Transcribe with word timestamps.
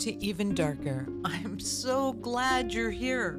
to 0.00 0.24
Even 0.24 0.54
Darker. 0.54 1.06
I'm 1.26 1.60
so 1.60 2.14
glad 2.14 2.72
you're 2.72 2.90
here. 2.90 3.38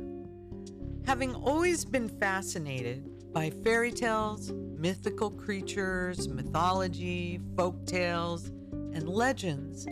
Having 1.08 1.34
always 1.34 1.84
been 1.84 2.08
fascinated 2.08 3.34
by 3.34 3.50
fairy 3.50 3.92
tales, 3.92 4.52
mythical 4.78 5.32
creatures, 5.32 6.30
mythology, 6.30 7.40
folk 7.58 7.88
tales, 7.88 8.50
and 8.94 9.10
legends, 9.10 9.88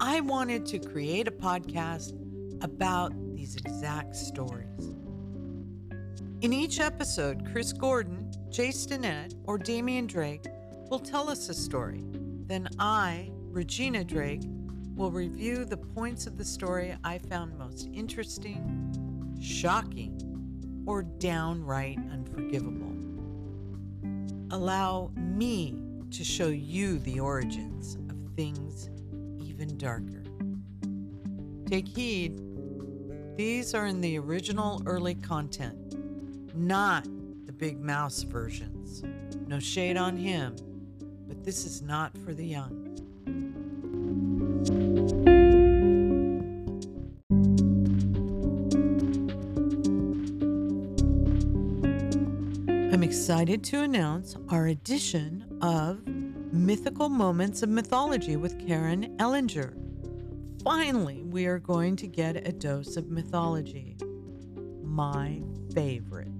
I 0.00 0.20
wanted 0.20 0.64
to 0.66 0.78
create 0.78 1.28
a 1.28 1.32
podcast 1.32 2.14
about 2.62 3.12
these 3.34 3.56
exact 3.56 4.16
stories. 4.16 4.94
In 6.40 6.54
each 6.54 6.80
episode, 6.80 7.46
Chris 7.52 7.74
Gordon, 7.74 8.32
Jay 8.48 8.68
Stinnett, 8.68 9.34
or 9.44 9.58
Damian 9.58 10.06
Drake 10.06 10.46
will 10.88 10.98
tell 10.98 11.28
us 11.28 11.50
a 11.50 11.54
story. 11.54 12.02
Then 12.46 12.70
I, 12.78 13.30
Regina 13.50 14.02
Drake, 14.02 14.44
will 14.96 15.10
review 15.10 15.66
the 15.66 15.76
points 15.76 16.26
of 16.26 16.38
the 16.38 16.44
story 16.44 16.96
I 17.04 17.18
found 17.18 17.58
most 17.58 17.90
interesting, 17.92 19.36
shocking, 19.40 20.84
or 20.86 21.02
downright 21.02 21.98
unforgivable. 22.10 22.94
Allow 24.50 25.10
me 25.16 25.82
to 26.12 26.24
show 26.24 26.48
you 26.48 26.98
the 27.00 27.20
origins 27.20 27.96
of 28.08 28.16
things 28.36 28.88
even 29.38 29.76
darker. 29.76 30.22
Take 31.66 31.88
heed, 31.88 32.40
these 33.36 33.74
are 33.74 33.86
in 33.86 34.00
the 34.00 34.18
original 34.18 34.82
early 34.86 35.14
content, 35.14 35.94
not 36.56 37.04
the 37.44 37.52
Big 37.52 37.78
Mouse 37.78 38.22
versions. 38.22 39.02
No 39.46 39.58
shade 39.58 39.98
on 39.98 40.16
him, 40.16 40.56
but 41.28 41.44
this 41.44 41.66
is 41.66 41.82
not 41.82 42.16
for 42.24 42.32
the 42.32 42.46
young. 42.46 42.86
I'm 44.68 44.72
excited 53.02 53.62
to 53.64 53.82
announce 53.82 54.36
our 54.48 54.66
edition 54.66 55.58
of 55.62 56.04
Mythical 56.52 57.08
Moments 57.08 57.62
of 57.62 57.68
Mythology 57.68 58.36
with 58.36 58.58
Karen 58.66 59.16
Ellinger. 59.18 59.74
Finally, 60.64 61.22
we 61.22 61.46
are 61.46 61.60
going 61.60 61.94
to 61.96 62.08
get 62.08 62.48
a 62.48 62.52
dose 62.52 62.96
of 62.96 63.08
mythology. 63.08 63.96
My 64.82 65.40
favorite. 65.74 66.35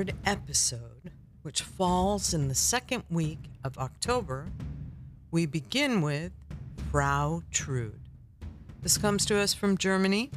33rd 0.00 0.14
episode, 0.24 1.10
which 1.42 1.62
falls 1.62 2.32
in 2.32 2.48
the 2.48 2.54
second 2.54 3.02
week 3.10 3.38
of 3.62 3.76
October, 3.76 4.46
we 5.30 5.44
begin 5.44 6.00
with 6.00 6.32
Frau 6.90 7.42
Trude. 7.50 8.00
This 8.82 8.96
comes 8.96 9.26
to 9.26 9.38
us 9.38 9.52
from 9.52 9.76
Germany. 9.76 10.30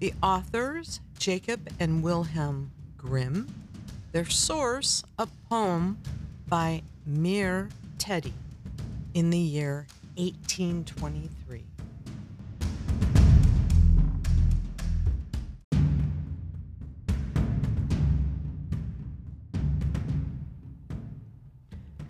The 0.00 0.12
authors, 0.22 1.00
Jacob 1.18 1.70
and 1.80 2.02
Wilhelm 2.02 2.70
Grimm. 2.98 3.48
Their 4.12 4.28
source, 4.28 5.02
a 5.18 5.26
poem 5.48 5.98
by 6.48 6.82
Mir 7.06 7.70
Teddy 7.96 8.34
in 9.14 9.30
the 9.30 9.38
year 9.38 9.86
1823. 10.16 11.62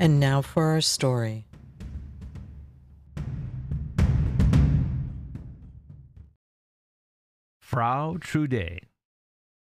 And 0.03 0.19
now 0.19 0.43
for 0.43 0.65
our 0.65 0.81
story. 0.81 1.47
Frau 7.61 8.17
Trude. 8.21 8.89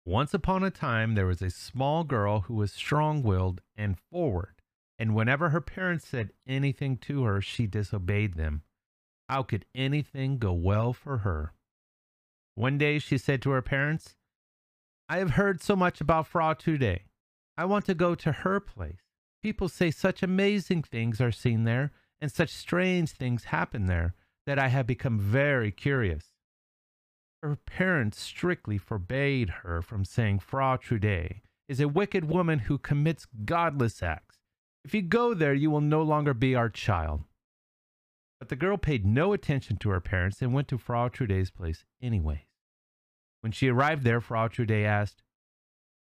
Once 0.05 0.35
upon 0.35 0.63
a 0.63 0.71
time, 0.71 1.15
there 1.15 1.25
was 1.25 1.41
a 1.41 1.49
small 1.49 2.05
girl 2.05 2.41
who 2.41 2.57
was 2.57 2.73
strong 2.73 3.23
willed 3.23 3.63
and 3.75 3.97
forward, 3.99 4.57
and 4.99 5.15
whenever 5.15 5.49
her 5.49 5.63
parents 5.63 6.07
said 6.07 6.35
anything 6.47 6.99
to 6.99 7.25
her, 7.25 7.41
she 7.41 7.67
disobeyed 7.67 8.35
them. 8.35 8.61
How 9.31 9.43
could 9.43 9.65
anything 9.75 10.37
go 10.37 10.53
well 10.53 10.93
for 10.93 11.19
her? 11.19 11.55
One 12.55 12.77
day 12.77 12.99
she 12.99 13.17
said 13.17 13.41
to 13.41 13.51
her 13.53 13.63
parents, 13.63 14.15
I 15.09 15.21
have 15.21 15.31
heard 15.31 15.63
so 15.63 15.75
much 15.75 16.03
about 16.03 16.27
Frau 16.27 16.53
Trude. 16.53 17.01
I 17.57 17.65
want 17.65 17.87
to 17.87 17.95
go 17.95 18.15
to 18.17 18.31
her 18.31 18.61
place. 18.61 19.08
People 19.43 19.69
say 19.69 19.91
such 19.91 20.23
amazing 20.23 20.83
things 20.83 21.21
are 21.21 21.33
seen 21.33 21.65
there, 21.65 21.93
and 22.21 22.31
such 22.31 22.51
strange 22.51 23.13
things 23.13 23.45
happen 23.45 23.87
there, 23.87 24.15
that 24.47 24.59
I 24.59 24.69
have 24.69 24.87
become 24.87 25.21
very 25.21 25.71
curious. 25.71 26.33
Her 27.43 27.57
parents 27.57 28.21
strictly 28.21 28.79
forbade 28.79 29.51
her 29.63 29.81
from 29.81 30.05
saying 30.05 30.41
Frau 30.41 30.77
Trude 30.77 31.41
is 31.69 31.81
a 31.81 31.89
wicked 31.89 32.25
woman 32.25 32.61
who 32.61 32.79
commits 32.79 33.27
godless 33.45 34.03
acts. 34.03 34.39
If 34.85 34.95
you 34.95 35.03
go 35.03 35.35
there, 35.35 35.55
you 35.55 35.71
will 35.71 35.81
no 35.81 36.03
longer 36.03 36.35
be 36.35 36.55
our 36.55 36.69
child. 36.69 37.23
But 38.41 38.49
the 38.49 38.57
girl 38.57 38.77
paid 38.77 39.05
no 39.05 39.33
attention 39.33 39.77
to 39.79 39.91
her 39.91 40.01
parents 40.01 40.41
and 40.43 40.55
went 40.55 40.69
to 40.69 40.79
Frau 40.79 41.09
Trude's 41.09 41.51
place 41.51 41.85
anyways. 42.01 42.39
When 43.41 43.53
she 43.53 43.69
arrived 43.69 44.03
there, 44.03 44.21
Frau 44.21 44.49
Trude 44.49 44.71
asked, 44.71 45.23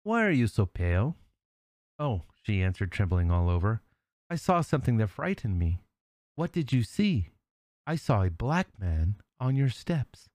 Why 0.05 0.25
are 0.25 0.31
you 0.31 0.47
so 0.47 0.65
pale? 0.65 1.17
Oh, 1.99 2.23
she 2.43 2.63
answered, 2.63 2.93
trembling 2.93 3.31
all 3.31 3.49
over. 3.49 3.81
I 4.29 4.37
saw 4.37 4.61
something 4.61 4.97
that 4.99 5.09
frightened 5.09 5.59
me. 5.59 5.81
What 6.37 6.53
did 6.53 6.73
you 6.73 6.83
see? 6.83 7.31
I 7.87 7.97
saw 7.97 8.23
a 8.23 8.31
black 8.31 8.69
man 8.79 9.17
on 9.39 9.57
your 9.57 9.71
steps. 9.71 10.29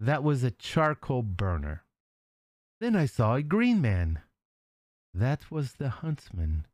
That 0.00 0.22
was 0.22 0.44
a 0.44 0.52
charcoal 0.52 1.22
burner. 1.22 1.82
Then 2.80 2.94
I 2.94 3.06
saw 3.06 3.34
a 3.34 3.42
green 3.42 3.80
man. 3.80 4.20
That 5.12 5.50
was 5.50 5.74
the 5.74 5.88
huntsman. 5.88 6.66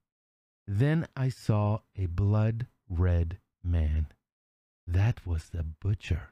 Then 0.66 1.06
I 1.16 1.30
saw 1.30 1.80
a 1.96 2.06
blood 2.06 2.66
red 2.88 3.38
man. 3.62 4.08
That 4.86 5.26
was 5.26 5.48
the 5.48 5.62
butcher. 5.62 6.28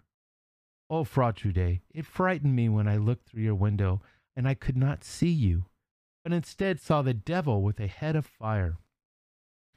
Oh, 0.91 1.05
Frau 1.05 1.31
Trude, 1.31 1.81
it 1.91 2.05
frightened 2.05 2.55
me 2.55 2.69
when 2.69 2.87
I 2.87 2.99
looked 2.99 3.31
through 3.31 3.43
your 3.43 3.55
window 3.55 4.03
and 4.37 4.47
I 4.47 4.55
could 4.55 4.77
not 4.77 5.05
see 5.05 5.31
you, 5.31 5.65
but 6.23 6.33
instead 6.33 6.81
saw 6.81 7.03
the 7.03 7.15
devil 7.15 7.63
with 7.63 7.81
a 7.81 7.87
head 7.87 8.17
of 8.17 8.27
fire. 8.27 8.77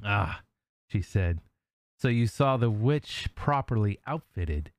Ah, 0.03 0.41
she 0.88 1.01
said, 1.01 1.39
so 1.97 2.07
you 2.07 2.28
saw 2.28 2.57
the 2.57 2.69
witch 2.69 3.29
properly 3.35 4.00
outfitted. 4.06 4.72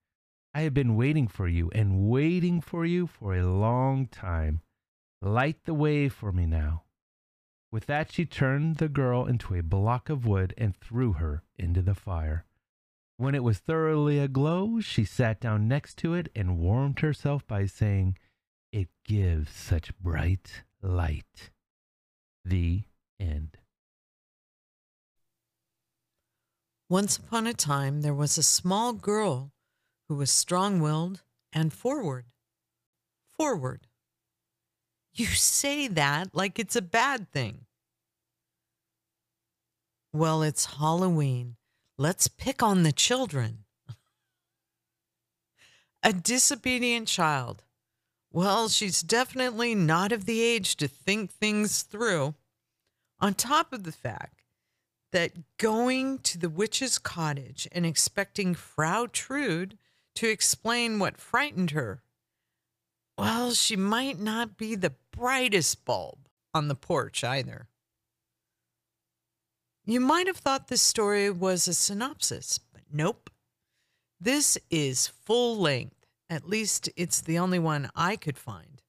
I 0.54 0.62
have 0.62 0.74
been 0.74 0.96
waiting 0.96 1.28
for 1.28 1.48
you 1.48 1.70
and 1.74 2.08
waiting 2.08 2.60
for 2.60 2.84
you 2.84 3.06
for 3.06 3.34
a 3.34 3.46
long 3.46 4.06
time. 4.06 4.60
Light 5.20 5.64
the 5.64 5.74
way 5.74 6.08
for 6.08 6.32
me 6.32 6.46
now. 6.46 6.84
With 7.72 7.86
that, 7.86 8.12
she 8.12 8.24
turned 8.24 8.76
the 8.76 8.88
girl 8.88 9.26
into 9.26 9.54
a 9.54 9.62
block 9.62 10.08
of 10.08 10.26
wood 10.26 10.54
and 10.56 10.76
threw 10.76 11.14
her 11.14 11.42
into 11.58 11.82
the 11.82 11.94
fire. 11.94 12.46
When 13.18 13.34
it 13.34 13.42
was 13.42 13.58
thoroughly 13.58 14.18
aglow, 14.18 14.80
she 14.80 15.04
sat 15.04 15.40
down 15.40 15.68
next 15.68 15.96
to 15.98 16.14
it 16.14 16.30
and 16.34 16.58
warmed 16.58 17.00
herself 17.00 17.46
by 17.46 17.66
saying, 17.66 18.16
It 18.72 18.88
gives 19.04 19.52
such 19.52 19.98
bright 19.98 20.64
light. 20.82 21.50
The 22.48 22.84
end. 23.18 23.58
Once 26.88 27.16
upon 27.16 27.48
a 27.48 27.52
time, 27.52 28.02
there 28.02 28.14
was 28.14 28.38
a 28.38 28.42
small 28.44 28.92
girl 28.92 29.50
who 30.08 30.14
was 30.14 30.30
strong 30.30 30.78
willed 30.78 31.22
and 31.52 31.72
forward. 31.72 32.26
Forward. 33.36 33.88
You 35.12 35.26
say 35.26 35.88
that 35.88 36.36
like 36.36 36.60
it's 36.60 36.76
a 36.76 36.82
bad 36.82 37.32
thing. 37.32 37.66
Well, 40.12 40.44
it's 40.44 40.76
Halloween. 40.76 41.56
Let's 41.98 42.28
pick 42.28 42.62
on 42.62 42.84
the 42.84 42.92
children. 42.92 43.64
a 46.04 46.12
disobedient 46.12 47.08
child. 47.08 47.64
Well, 48.36 48.68
she's 48.68 49.00
definitely 49.00 49.74
not 49.74 50.12
of 50.12 50.26
the 50.26 50.42
age 50.42 50.76
to 50.76 50.88
think 50.88 51.30
things 51.30 51.80
through. 51.80 52.34
On 53.18 53.32
top 53.32 53.72
of 53.72 53.84
the 53.84 53.92
fact 53.92 54.42
that 55.10 55.56
going 55.56 56.18
to 56.18 56.36
the 56.36 56.50
witch's 56.50 56.98
cottage 56.98 57.66
and 57.72 57.86
expecting 57.86 58.54
Frau 58.54 59.06
Trude 59.10 59.78
to 60.16 60.28
explain 60.28 60.98
what 60.98 61.16
frightened 61.16 61.70
her. 61.70 62.02
Well, 63.16 63.52
she 63.52 63.74
might 63.74 64.20
not 64.20 64.58
be 64.58 64.74
the 64.74 64.92
brightest 65.12 65.86
bulb 65.86 66.28
on 66.52 66.68
the 66.68 66.74
porch 66.74 67.24
either. 67.24 67.68
You 69.86 70.00
might 70.00 70.26
have 70.26 70.36
thought 70.36 70.68
this 70.68 70.82
story 70.82 71.30
was 71.30 71.66
a 71.66 71.72
synopsis, 71.72 72.58
but 72.58 72.82
nope. 72.92 73.30
This 74.20 74.58
is 74.68 75.06
full 75.06 75.56
length. 75.56 75.95
At 76.28 76.48
least 76.48 76.88
it's 76.96 77.20
the 77.20 77.38
only 77.38 77.58
one 77.58 77.90
I 77.94 78.16
could 78.16 78.38
find. 78.38 78.82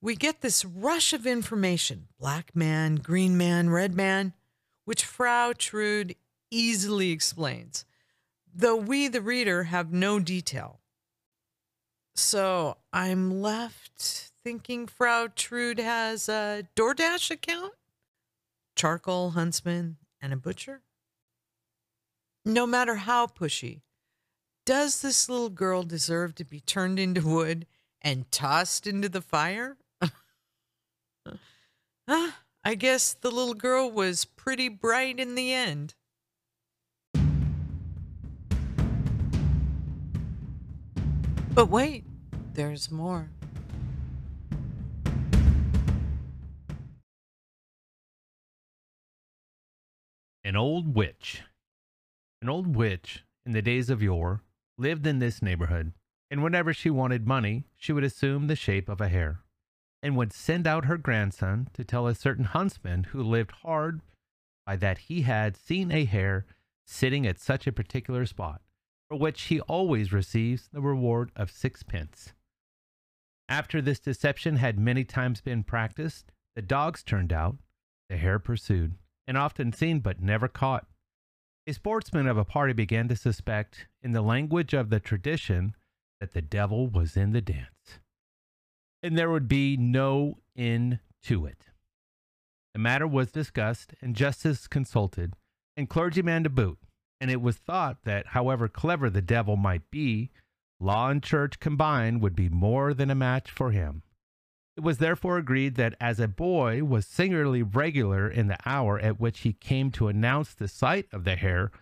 we 0.00 0.14
get 0.14 0.40
this 0.40 0.64
rush 0.64 1.12
of 1.12 1.26
information 1.26 2.08
black 2.18 2.54
man, 2.54 2.96
green 2.96 3.36
man, 3.36 3.70
red 3.70 3.94
man, 3.94 4.32
which 4.84 5.04
Frau 5.04 5.52
Trude 5.56 6.14
easily 6.50 7.10
explains, 7.10 7.84
though 8.54 8.76
we, 8.76 9.08
the 9.08 9.20
reader, 9.20 9.64
have 9.64 9.92
no 9.92 10.18
detail. 10.18 10.80
So 12.14 12.78
I'm 12.92 13.40
left 13.40 14.30
thinking 14.42 14.86
Frau 14.86 15.28
Trude 15.34 15.78
has 15.78 16.28
a 16.28 16.64
DoorDash 16.74 17.30
account, 17.30 17.74
charcoal 18.76 19.30
huntsman, 19.30 19.98
and 20.20 20.32
a 20.32 20.36
butcher. 20.36 20.82
No 22.44 22.66
matter 22.66 22.94
how 22.96 23.26
pushy, 23.26 23.82
does 24.68 25.00
this 25.00 25.30
little 25.30 25.48
girl 25.48 25.82
deserve 25.82 26.34
to 26.34 26.44
be 26.44 26.60
turned 26.60 26.98
into 26.98 27.26
wood 27.26 27.66
and 28.02 28.30
tossed 28.30 28.86
into 28.86 29.08
the 29.08 29.22
fire? 29.22 29.78
ah, 32.06 32.36
I 32.62 32.74
guess 32.74 33.14
the 33.14 33.30
little 33.30 33.54
girl 33.54 33.90
was 33.90 34.26
pretty 34.26 34.68
bright 34.68 35.18
in 35.18 35.36
the 35.36 35.54
end. 35.54 35.94
But 41.54 41.70
wait, 41.70 42.04
there's 42.52 42.90
more. 42.90 43.30
An 50.44 50.56
old 50.56 50.94
witch. 50.94 51.40
An 52.42 52.50
old 52.50 52.76
witch, 52.76 53.24
in 53.46 53.52
the 53.52 53.62
days 53.62 53.88
of 53.88 54.02
yore, 54.02 54.42
lived 54.78 55.06
in 55.06 55.18
this 55.18 55.42
neighborhood, 55.42 55.92
and 56.30 56.42
whenever 56.42 56.72
she 56.72 56.88
wanted 56.88 57.26
money, 57.26 57.64
she 57.76 57.92
would 57.92 58.04
assume 58.04 58.46
the 58.46 58.56
shape 58.56 58.88
of 58.88 59.00
a 59.00 59.08
hare, 59.08 59.40
and 60.02 60.16
would 60.16 60.32
send 60.32 60.66
out 60.66 60.84
her 60.84 60.96
grandson 60.96 61.68
to 61.74 61.84
tell 61.84 62.06
a 62.06 62.14
certain 62.14 62.44
huntsman 62.44 63.04
who 63.04 63.22
lived 63.22 63.50
hard 63.62 64.00
by 64.64 64.76
that 64.76 64.98
he 64.98 65.22
had 65.22 65.56
seen 65.56 65.90
a 65.90 66.04
hare 66.04 66.46
sitting 66.86 67.26
at 67.26 67.40
such 67.40 67.66
a 67.66 67.72
particular 67.72 68.24
spot, 68.24 68.62
for 69.08 69.18
which 69.18 69.42
he 69.42 69.60
always 69.62 70.12
receives 70.12 70.68
the 70.72 70.80
reward 70.80 71.30
of 71.34 71.50
sixpence. 71.50 72.32
After 73.48 73.80
this 73.80 73.98
deception 73.98 74.56
had 74.56 74.78
many 74.78 75.04
times 75.04 75.40
been 75.40 75.64
practiced, 75.64 76.30
the 76.54 76.62
dogs 76.62 77.02
turned 77.02 77.32
out, 77.32 77.56
the 78.10 78.18
hare 78.18 78.38
pursued, 78.38 78.94
and 79.26 79.36
often 79.36 79.72
seen 79.72 80.00
but 80.00 80.20
never 80.20 80.48
caught. 80.48 80.86
A 81.68 81.74
sportsman 81.74 82.26
of 82.26 82.38
a 82.38 82.46
party 82.46 82.72
began 82.72 83.08
to 83.08 83.14
suspect, 83.14 83.88
in 84.02 84.12
the 84.12 84.22
language 84.22 84.72
of 84.72 84.88
the 84.88 85.00
tradition, 85.00 85.74
that 86.18 86.32
the 86.32 86.40
devil 86.40 86.88
was 86.88 87.14
in 87.14 87.32
the 87.32 87.42
dance. 87.42 87.98
And 89.02 89.18
there 89.18 89.30
would 89.30 89.48
be 89.48 89.76
no 89.76 90.38
end 90.56 91.00
to 91.24 91.44
it. 91.44 91.66
The 92.72 92.78
matter 92.78 93.06
was 93.06 93.30
discussed 93.30 93.92
and 94.00 94.16
justice 94.16 94.66
consulted, 94.66 95.34
and 95.76 95.90
clergyman 95.90 96.44
to 96.44 96.48
boot, 96.48 96.78
and 97.20 97.30
it 97.30 97.42
was 97.42 97.58
thought 97.58 97.98
that, 98.04 98.28
however 98.28 98.68
clever 98.68 99.10
the 99.10 99.20
devil 99.20 99.58
might 99.58 99.90
be, 99.90 100.30
law 100.80 101.10
and 101.10 101.22
church 101.22 101.60
combined 101.60 102.22
would 102.22 102.34
be 102.34 102.48
more 102.48 102.94
than 102.94 103.10
a 103.10 103.14
match 103.14 103.50
for 103.50 103.72
him. 103.72 104.02
It 104.78 104.84
was 104.84 104.98
therefore 104.98 105.38
agreed 105.38 105.74
that 105.74 105.96
as 106.00 106.20
a 106.20 106.28
boy 106.28 106.84
was 106.84 107.04
singularly 107.04 107.64
regular 107.64 108.28
in 108.28 108.46
the 108.46 108.58
hour 108.64 108.96
at 109.00 109.18
which 109.18 109.40
he 109.40 109.52
came 109.52 109.90
to 109.90 110.06
announce 110.06 110.54
the 110.54 110.68
sight 110.68 111.08
of 111.12 111.24
the 111.24 111.34
hare, 111.34 111.72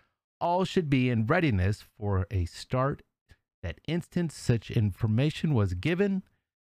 all 0.41 0.65
should 0.65 0.89
be 0.89 1.11
in 1.11 1.27
readiness 1.27 1.83
for 1.83 2.25
a 2.31 2.45
start. 2.45 3.03
That 3.61 3.79
instant 3.87 4.31
such 4.31 4.71
information 4.71 5.53
was 5.53 5.75
given, 5.75 6.23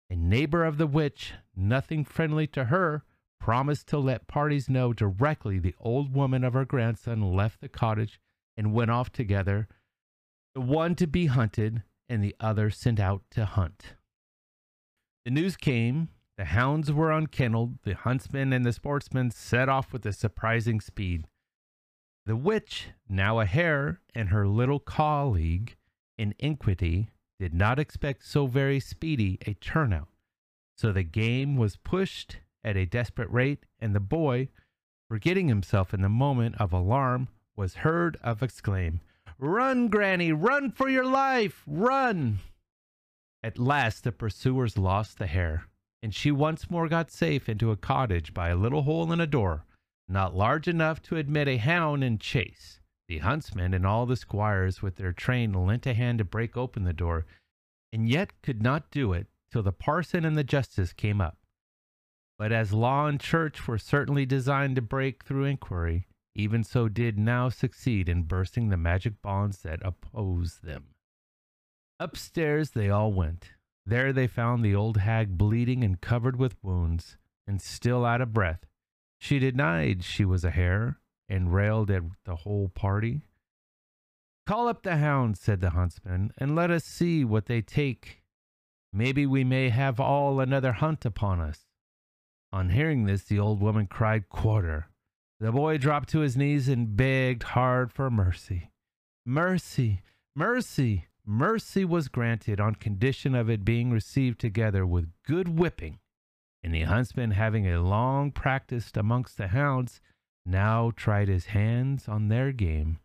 a 0.10 0.18
neighbor 0.18 0.66
of 0.66 0.78
the 0.78 0.86
witch, 0.86 1.32
nothing 1.56 2.04
friendly 2.04 2.46
to 2.48 2.66
her, 2.66 3.04
promised 3.40 3.88
to 3.88 3.98
let 3.98 4.28
parties 4.28 4.68
know 4.68 4.92
directly 4.92 5.60
the 5.60 5.76
old 5.80 6.14
woman 6.14 6.44
of 6.44 6.52
her 6.56 6.66
grandson 6.66 7.22
left 7.22 7.62
the 7.62 7.70
cottage 7.70 8.20
and 8.58 8.74
went 8.74 8.92
off 8.92 9.14
together, 9.14 9.70
the 10.54 10.60
one 10.60 10.94
to 10.96 11.08
be 11.08 11.28
hunted 11.28 11.84
and 12.10 12.22
the 12.22 12.36
other 12.42 12.70
sent 12.70 13.00
out 13.00 13.24
to 13.32 13.46
hunt. 13.46 13.94
The 15.24 15.32
news 15.32 15.56
came 15.56 16.10
the 16.38 16.46
hounds 16.46 16.92
were 16.92 17.12
unkennelled, 17.12 17.80
the 17.84 17.96
huntsman 17.96 18.54
and 18.54 18.64
the 18.64 18.72
sportsman 18.72 19.32
set 19.32 19.68
off 19.68 19.92
with 19.92 20.06
a 20.06 20.14
surprising 20.14 20.80
speed. 20.80 21.26
The 22.28 22.36
witch, 22.36 22.90
now 23.10 23.40
a 23.40 23.46
hare, 23.46 24.02
and 24.14 24.30
her 24.30 24.48
little 24.48 24.80
colleague 24.80 25.76
in 26.18 26.36
iniquity 26.38 27.10
did 27.40 27.54
not 27.54 27.80
expect 27.80 28.24
so 28.24 28.46
very 28.46 28.80
speedy 28.80 29.40
a 29.48 29.56
turnout. 29.56 30.10
So 30.78 30.92
the 30.92 31.04
game 31.04 31.56
was 31.56 31.78
pushed 31.78 32.38
at 32.64 32.78
a 32.78 32.86
desperate 32.86 33.32
rate, 33.32 33.66
and 33.80 33.96
the 33.96 34.00
boy, 34.00 34.50
forgetting 35.10 35.48
himself 35.48 35.94
in 35.94 36.02
the 36.02 36.10
moment 36.10 36.56
of 36.60 36.72
alarm, 36.72 37.30
was 37.56 37.76
heard 37.76 38.18
of 38.22 38.44
exclaim, 38.44 39.02
Run, 39.40 39.88
Granny, 39.88 40.32
run 40.32 40.72
for 40.72 40.90
your 40.90 41.06
life, 41.06 41.64
run! 41.66 42.40
At 43.42 43.58
last 43.58 44.04
the 44.04 44.12
pursuers 44.12 44.78
lost 44.78 45.18
the 45.18 45.28
hare 45.28 45.68
and 46.08 46.16
she 46.16 46.32
once 46.32 46.72
more 46.72 46.88
got 46.88 47.12
safe 47.12 47.50
into 47.50 47.70
a 47.70 47.76
cottage 47.76 48.34
by 48.34 48.48
a 48.48 48.56
little 48.56 48.84
hole 48.84 49.12
in 49.12 49.20
a 49.20 49.28
door, 49.28 49.66
not 50.08 50.34
large 50.34 50.66
enough 50.66 51.02
to 51.02 51.18
admit 51.18 51.50
a 51.50 51.58
hound 51.58 52.02
in 52.02 52.18
chase. 52.18 52.80
The 53.10 53.18
huntsmen 53.18 53.74
and 53.74 53.86
all 53.86 54.06
the 54.06 54.16
squires 54.16 54.82
with 54.82 54.96
their 54.96 55.12
train 55.12 55.52
lent 55.52 55.86
a 55.86 55.94
hand 55.94 56.20
to 56.20 56.24
break 56.24 56.56
open 56.56 56.86
the 56.86 56.94
door, 56.94 57.26
and 57.92 58.08
yet 58.08 58.42
could 58.42 58.64
not 58.64 58.90
do 58.90 59.12
it 59.12 59.28
till 59.52 59.64
the 59.64 59.74
parson 59.74 60.24
and 60.24 60.38
the 60.38 60.46
justice 60.46 60.94
came 60.94 61.20
up. 61.20 61.40
But 62.40 62.54
as 62.54 62.72
law 62.72 63.08
and 63.08 63.20
church 63.20 63.68
were 63.68 63.78
certainly 63.78 64.26
designed 64.26 64.78
to 64.78 64.82
break 64.82 65.26
through 65.26 65.44
inquiry, 65.44 66.08
even 66.36 66.64
so 66.64 66.88
did 66.88 67.20
now 67.20 67.50
succeed 67.50 68.08
in 68.08 68.24
bursting 68.24 68.70
the 68.70 68.78
magic 68.78 69.22
bonds 69.22 69.62
that 69.64 69.82
opposed 69.84 70.64
them. 70.64 70.86
Upstairs 72.00 72.70
they 72.70 72.90
all 72.90 73.12
went, 73.12 73.57
there 73.88 74.12
they 74.12 74.28
found 74.28 74.64
the 74.64 74.76
old 74.76 74.98
hag 74.98 75.38
bleeding 75.38 75.82
and 75.82 76.02
covered 76.02 76.38
with 76.38 76.62
wounds, 76.62 77.18
and 77.48 77.62
still 77.62 78.04
out 78.04 78.20
of 78.20 78.34
breath. 78.34 78.66
She 79.18 79.40
denied 79.40 80.04
she 80.04 80.26
was 80.26 80.44
a 80.44 80.52
hare, 80.52 81.00
and 81.30 81.54
railed 81.54 81.90
at 81.90 82.04
the 82.26 82.36
whole 82.36 82.68
party. 82.68 83.22
Call 84.46 84.68
up 84.68 84.84
the 84.84 84.98
hounds, 84.98 85.40
said 85.40 85.62
the 85.62 85.72
huntsman, 85.72 86.32
and 86.38 86.56
let 86.56 86.70
us 86.70 86.84
see 86.84 87.24
what 87.24 87.46
they 87.46 87.62
take. 87.62 88.24
Maybe 88.92 89.26
we 89.26 89.44
may 89.44 89.70
have 89.70 90.00
all 90.00 90.40
another 90.40 90.74
hunt 90.74 91.06
upon 91.06 91.40
us. 91.40 91.66
On 92.52 92.70
hearing 92.70 93.06
this, 93.06 93.24
the 93.24 93.40
old 93.40 93.62
woman 93.62 93.88
cried 93.88 94.30
quarter. 94.30 94.88
The 95.40 95.52
boy 95.52 95.78
dropped 95.78 96.10
to 96.10 96.20
his 96.20 96.36
knees 96.36 96.68
and 96.68 96.96
begged 96.96 97.44
hard 97.44 97.92
for 97.92 98.10
mercy. 98.10 98.72
Mercy, 99.26 100.02
mercy, 100.36 101.08
mercy 101.28 101.84
was 101.84 102.08
granted 102.08 102.60
on 102.60 102.74
condition 102.74 103.36
of 103.36 103.50
it 103.50 103.66
being 103.66 103.92
received 103.92 104.40
together 104.40 104.86
with 104.86 105.12
good 105.26 105.60
whipping, 105.60 106.00
and 106.64 106.74
the 106.74 106.84
huntsman, 106.84 107.32
having 107.32 107.68
a 107.68 107.82
long 107.82 108.32
practiced 108.32 108.96
amongst 108.96 109.38
the 109.38 109.50
hounds, 109.50 110.00
now 110.46 110.92
tried 110.96 111.28
his 111.28 111.48
hands 111.48 112.08
on 112.08 112.30
their 112.30 112.54
game. 112.54 112.98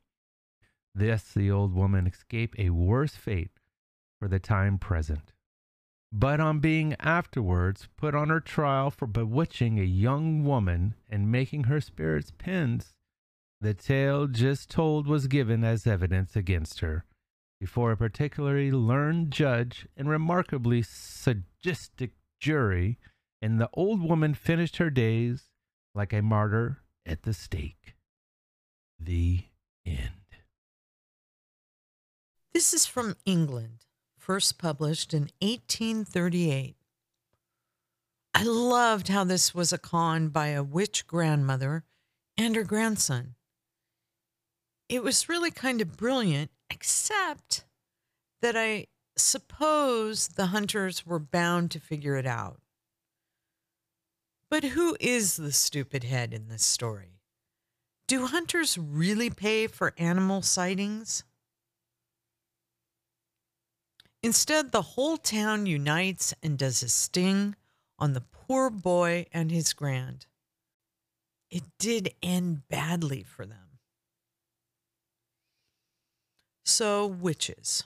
Thus 0.95 1.33
the 1.33 1.51
old 1.51 1.75
woman 1.75 2.07
escaped 2.07 2.59
a 2.59 2.71
worse 2.71 3.17
fate 3.17 3.51
for 4.21 4.29
the 4.29 4.39
time 4.39 4.79
present. 4.79 5.33
But 6.13 6.39
on 6.39 6.61
being 6.61 6.95
afterwards 7.01 7.89
put 7.97 8.15
on 8.15 8.29
her 8.29 8.41
trial 8.41 8.91
for 8.91 9.07
bewitching 9.07 9.81
a 9.81 9.85
young 9.85 10.45
woman 10.45 10.95
and 11.09 11.33
making 11.33 11.65
her 11.65 11.81
spirits 11.81 12.31
pins, 12.31 12.95
the 13.61 13.75
tale 13.75 14.27
just 14.29 14.71
told 14.71 15.09
was 15.09 15.27
given 15.27 15.65
as 15.65 15.87
evidence 15.87 16.37
against 16.37 16.81
her 16.81 17.05
before 17.63 17.93
a 17.93 17.97
particularly 17.97 18.73
learned 18.73 19.31
judge 19.31 19.87
and 19.97 20.09
remarkably 20.09 20.83
sadistic 20.83 22.11
jury, 22.41 22.99
and 23.41 23.61
the 23.61 23.71
old 23.75 24.03
woman 24.03 24.35
finished 24.35 24.79
her 24.79 24.91
days 24.91 25.45
like 25.95 26.13
a 26.13 26.21
martyr 26.21 26.79
at 27.07 27.23
the 27.23 27.33
stake. 27.33 27.95
The 28.99 29.45
end. 29.87 30.11
This 32.53 32.75
is 32.75 32.85
from 32.85 33.15
England, 33.25 33.87
first 34.19 34.59
published 34.59 35.15
in 35.15 35.31
1838. 35.41 36.75
I 38.35 38.43
loved 38.43 39.07
how 39.07 39.23
this 39.23 39.55
was 39.55 39.73
a 39.73 39.79
con 39.79 40.31
by 40.31 40.49
a 40.49 40.65
witch 40.65 41.07
grandmother 41.07 41.85
and 42.37 42.57
her 42.57 42.65
grandson. 42.65 43.37
It 44.93 45.03
was 45.03 45.27
really 45.27 45.51
kind 45.51 45.81
of 45.81 45.97
brilliant 45.97 46.51
except 46.69 47.65
that 48.43 48.59
I 48.59 48.89
suppose 49.17 50.29
the 50.29 50.49
hunters 50.49 51.07
were 51.07 51.19
bound 51.19 51.71
to 51.71 51.81
figure 51.81 52.17
it 52.17 52.27
out. 52.27 52.61
But 54.51 54.65
who 54.65 54.95
is 55.01 55.39
the 55.39 55.51
stupid 55.51 56.05
head 56.05 56.35
in 56.35 56.49
this 56.49 56.63
story? 56.63 57.23
Do 58.07 58.27
hunters 58.27 58.77
really 58.77 59.31
pay 59.31 59.67
for 59.67 59.95
animal 59.97 60.43
sightings? 60.43 61.25
Instead, 64.23 64.73
the 64.73 64.83
whole 64.83 65.17
town 65.17 65.65
unites 65.65 66.35
and 66.43 66.59
does 66.59 66.83
a 66.83 66.91
sting 66.91 67.57
on 67.99 68.13
the 68.13 68.25
poor 68.31 68.69
boy 68.69 69.25
and 69.33 69.51
his 69.51 69.73
grand. 69.73 70.27
It 71.51 71.63
did 71.79 72.15
end 72.23 72.69
badly 72.69 73.23
for 73.23 73.47
them. 73.47 73.62
So, 76.65 77.07
witches 77.07 77.85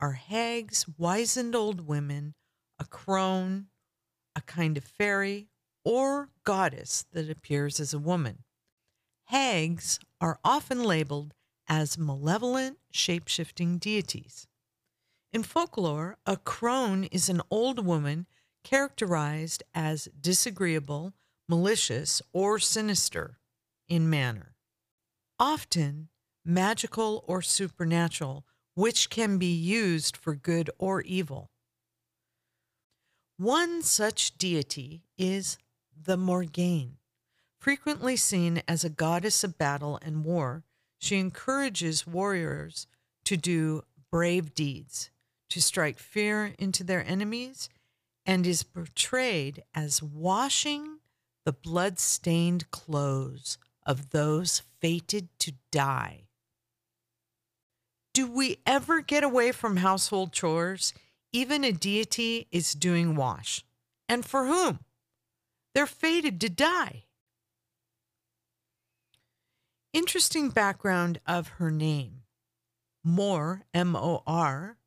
are 0.00 0.12
hags, 0.12 0.86
wizened 0.96 1.54
old 1.54 1.86
women, 1.86 2.34
a 2.78 2.84
crone, 2.84 3.66
a 4.34 4.40
kind 4.40 4.76
of 4.76 4.84
fairy, 4.84 5.48
or 5.84 6.28
goddess 6.44 7.06
that 7.12 7.30
appears 7.30 7.80
as 7.80 7.94
a 7.94 7.98
woman. 7.98 8.44
Hags 9.26 9.98
are 10.20 10.38
often 10.44 10.82
labeled 10.82 11.34
as 11.68 11.98
malevolent, 11.98 12.78
shape 12.90 13.28
shifting 13.28 13.78
deities. 13.78 14.46
In 15.32 15.42
folklore, 15.42 16.16
a 16.26 16.36
crone 16.36 17.04
is 17.04 17.28
an 17.28 17.42
old 17.50 17.84
woman 17.84 18.26
characterized 18.64 19.62
as 19.74 20.08
disagreeable, 20.20 21.14
malicious, 21.48 22.22
or 22.32 22.58
sinister 22.58 23.38
in 23.88 24.08
manner. 24.08 24.56
Often 25.38 26.08
magical 26.48 27.22
or 27.26 27.42
supernatural, 27.42 28.46
which 28.74 29.10
can 29.10 29.36
be 29.36 29.52
used 29.54 30.16
for 30.16 30.34
good 30.34 30.70
or 30.78 31.02
evil. 31.02 31.50
One 33.36 33.82
such 33.82 34.38
deity 34.38 35.02
is 35.18 35.58
the 35.94 36.16
Morrigan. 36.16 36.96
Frequently 37.60 38.16
seen 38.16 38.62
as 38.66 38.82
a 38.82 38.88
goddess 38.88 39.44
of 39.44 39.58
battle 39.58 39.98
and 40.00 40.24
war, 40.24 40.64
she 40.98 41.18
encourages 41.18 42.06
warriors 42.06 42.86
to 43.24 43.36
do 43.36 43.82
brave 44.10 44.54
deeds, 44.54 45.10
to 45.50 45.60
strike 45.60 45.98
fear 45.98 46.54
into 46.58 46.82
their 46.82 47.04
enemies, 47.04 47.68
and 48.24 48.46
is 48.46 48.62
portrayed 48.62 49.62
as 49.74 50.02
washing 50.02 50.98
the 51.44 51.52
blood-stained 51.52 52.70
clothes 52.70 53.58
of 53.84 54.10
those 54.10 54.62
fated 54.80 55.28
to 55.40 55.52
die. 55.70 56.27
Do 58.18 58.26
we 58.26 58.58
ever 58.66 59.00
get 59.00 59.22
away 59.22 59.52
from 59.52 59.76
household 59.76 60.32
chores? 60.32 60.92
Even 61.32 61.62
a 61.62 61.70
deity 61.70 62.48
is 62.50 62.72
doing 62.72 63.14
wash. 63.14 63.64
And 64.08 64.26
for 64.26 64.44
whom? 64.44 64.80
They're 65.72 65.86
fated 65.86 66.40
to 66.40 66.48
die. 66.48 67.04
Interesting 69.92 70.48
background 70.48 71.20
of 71.28 71.46
her 71.58 71.70
name. 71.70 72.22
Mor, 73.04 73.62
M 73.72 73.94
O 73.94 74.24
R. 74.26 74.78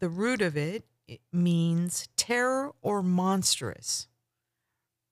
The 0.00 0.10
root 0.10 0.42
of 0.42 0.58
it, 0.58 0.84
it 1.08 1.22
means 1.32 2.06
terror 2.18 2.74
or 2.82 3.02
monstrous. 3.02 4.08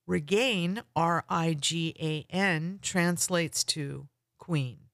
Rigan, 0.07 0.83
R 0.95 1.25
I 1.27 1.55
G 1.55 1.95
A 1.99 2.27
N, 2.29 2.81
translates 2.83 3.65
to 3.65 4.09
queen. 4.39 4.88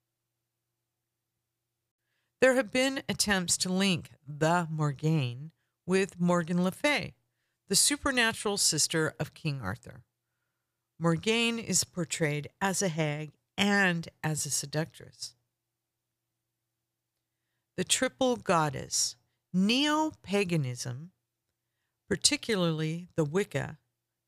There 2.44 2.56
have 2.56 2.70
been 2.70 3.02
attempts 3.08 3.56
to 3.56 3.72
link 3.72 4.10
the 4.28 4.68
Morrigan 4.70 5.52
with 5.86 6.20
Morgan 6.20 6.62
Le 6.62 6.72
Fay, 6.72 7.14
the 7.68 7.74
supernatural 7.74 8.58
sister 8.58 9.14
of 9.18 9.32
King 9.32 9.62
Arthur. 9.62 10.04
Morrigan 10.98 11.58
is 11.58 11.84
portrayed 11.84 12.48
as 12.60 12.82
a 12.82 12.88
hag 12.88 13.32
and 13.56 14.10
as 14.22 14.44
a 14.44 14.50
seductress. 14.50 15.36
The 17.78 17.84
triple 17.84 18.36
goddess, 18.36 19.16
neo 19.54 20.12
paganism, 20.22 21.12
particularly 22.10 23.08
the 23.16 23.24
Wicca, 23.24 23.78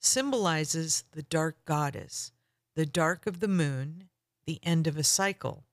symbolizes 0.01 1.05
the 1.13 1.25
dark 1.25 1.63
goddess, 1.67 2.33
the 2.77 2.87
dark 2.87 3.27
of 3.27 3.41
the 3.41 3.47
moon, 3.47 4.09
the 4.47 4.59
end 4.63 4.87
of 4.87 4.97
a 4.97 5.05
cycle. 5.05 5.67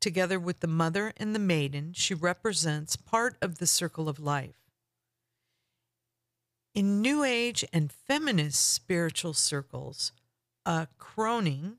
Together 0.00 0.40
with 0.40 0.60
the 0.60 0.66
mother 0.66 1.12
and 1.18 1.34
the 1.34 1.38
maiden, 1.38 1.92
she 1.92 2.14
represents 2.14 2.96
part 2.96 3.36
of 3.42 3.58
the 3.58 3.66
circle 3.66 4.08
of 4.08 4.18
life. 4.18 4.56
In 6.74 7.02
New 7.02 7.22
Age 7.24 7.64
and 7.72 7.92
feminist 7.92 8.72
spiritual 8.72 9.34
circles, 9.34 10.12
a 10.64 10.88
croning 10.98 11.76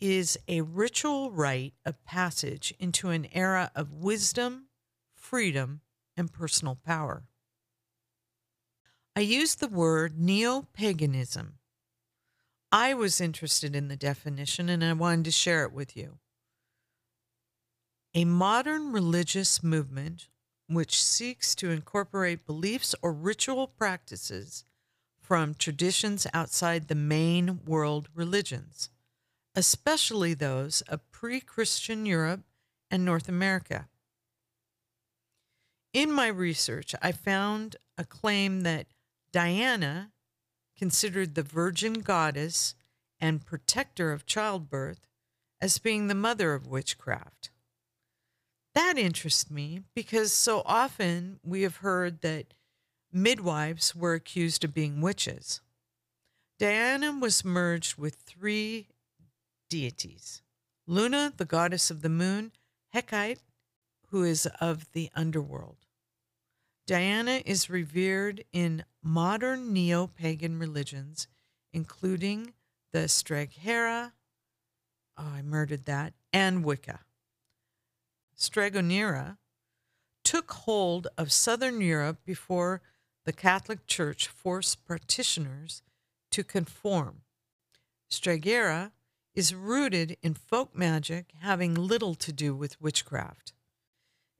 is 0.00 0.38
a 0.46 0.60
ritual 0.60 1.32
rite 1.32 1.74
of 1.84 2.04
passage 2.04 2.72
into 2.78 3.08
an 3.08 3.26
era 3.32 3.72
of 3.74 3.92
wisdom, 3.92 4.66
freedom, 5.16 5.80
and 6.16 6.32
personal 6.32 6.76
power. 6.76 7.24
I 9.16 9.20
use 9.20 9.56
the 9.56 9.68
word 9.68 10.20
neo 10.20 10.68
paganism. 10.72 11.54
I 12.70 12.94
was 12.94 13.20
interested 13.20 13.74
in 13.74 13.88
the 13.88 13.96
definition 13.96 14.68
and 14.68 14.84
I 14.84 14.92
wanted 14.92 15.24
to 15.24 15.30
share 15.32 15.64
it 15.64 15.72
with 15.72 15.96
you. 15.96 16.18
A 18.14 18.24
modern 18.24 18.92
religious 18.92 19.62
movement 19.62 20.28
which 20.66 21.02
seeks 21.02 21.54
to 21.54 21.70
incorporate 21.70 22.46
beliefs 22.46 22.94
or 23.02 23.12
ritual 23.12 23.66
practices 23.66 24.64
from 25.20 25.54
traditions 25.54 26.26
outside 26.32 26.88
the 26.88 26.94
main 26.94 27.64
world 27.64 28.08
religions 28.14 28.90
especially 29.58 30.34
those 30.34 30.82
of 30.82 31.10
pre 31.10 31.40
Christian 31.40 32.06
Europe 32.06 32.42
and 32.92 33.04
North 33.04 33.28
America. 33.28 33.88
In 35.92 36.12
my 36.12 36.28
research, 36.28 36.94
I 37.02 37.10
found 37.10 37.74
a 37.96 38.04
claim 38.04 38.60
that 38.60 38.86
Diana, 39.32 40.12
considered 40.76 41.34
the 41.34 41.42
virgin 41.42 41.94
goddess 41.94 42.76
and 43.20 43.44
protector 43.44 44.12
of 44.12 44.26
childbirth, 44.26 45.08
as 45.60 45.78
being 45.78 46.06
the 46.06 46.14
mother 46.14 46.54
of 46.54 46.68
witchcraft. 46.68 47.50
That 48.78 48.96
interests 48.96 49.50
me 49.50 49.80
because 49.92 50.32
so 50.32 50.62
often 50.64 51.40
we 51.42 51.62
have 51.62 51.78
heard 51.78 52.20
that 52.20 52.54
midwives 53.12 53.92
were 53.96 54.14
accused 54.14 54.62
of 54.62 54.72
being 54.72 55.00
witches. 55.00 55.60
Diana 56.60 57.10
was 57.10 57.44
merged 57.44 57.98
with 57.98 58.14
three 58.14 58.86
deities 59.68 60.42
Luna, 60.86 61.32
the 61.36 61.44
goddess 61.44 61.90
of 61.90 62.02
the 62.02 62.08
moon, 62.08 62.52
Hecate, 62.94 63.40
who 64.10 64.22
is 64.22 64.46
of 64.60 64.86
the 64.92 65.10
underworld. 65.12 65.78
Diana 66.86 67.42
is 67.44 67.68
revered 67.68 68.44
in 68.52 68.84
modern 69.02 69.72
neo 69.72 70.06
pagan 70.06 70.56
religions, 70.56 71.26
including 71.72 72.52
the 72.92 73.08
Streghera, 73.08 74.12
oh, 75.16 75.32
I 75.34 75.42
murdered 75.42 75.86
that, 75.86 76.12
and 76.32 76.62
Wicca. 76.62 77.00
Stregonera 78.38 79.38
took 80.22 80.52
hold 80.52 81.08
of 81.16 81.32
southern 81.32 81.80
Europe 81.80 82.18
before 82.24 82.80
the 83.24 83.32
Catholic 83.32 83.86
Church 83.86 84.28
forced 84.28 84.84
practitioners 84.84 85.82
to 86.30 86.44
conform. 86.44 87.22
Streghera 88.10 88.92
is 89.34 89.54
rooted 89.54 90.16
in 90.22 90.34
folk 90.34 90.74
magic 90.74 91.32
having 91.40 91.74
little 91.74 92.14
to 92.14 92.32
do 92.32 92.54
with 92.54 92.80
witchcraft. 92.80 93.52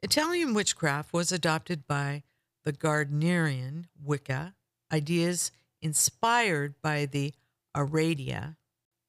Italian 0.02 0.54
witchcraft 0.54 1.12
was 1.12 1.32
adopted 1.32 1.86
by 1.86 2.22
the 2.64 2.72
Gardnerian 2.72 3.86
Wicca, 4.00 4.54
ideas 4.92 5.50
inspired 5.82 6.74
by 6.80 7.06
the 7.06 7.34
Aradia, 7.76 8.56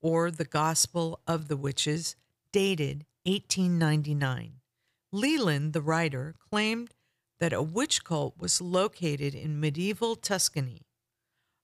or 0.02 0.32
the 0.32 0.46
Gospel 0.46 1.20
of 1.28 1.48
the 1.48 1.58
Witches, 1.58 2.16
dated 2.52 3.06
1899. 3.24 4.54
Leland, 5.12 5.74
the 5.74 5.82
writer, 5.82 6.36
claimed 6.50 6.94
that 7.40 7.54
a 7.54 7.62
witch 7.62 8.04
cult 8.04 8.38
was 8.38 8.62
located 8.62 9.34
in 9.34 9.60
medieval 9.60 10.16
Tuscany. 10.16 10.86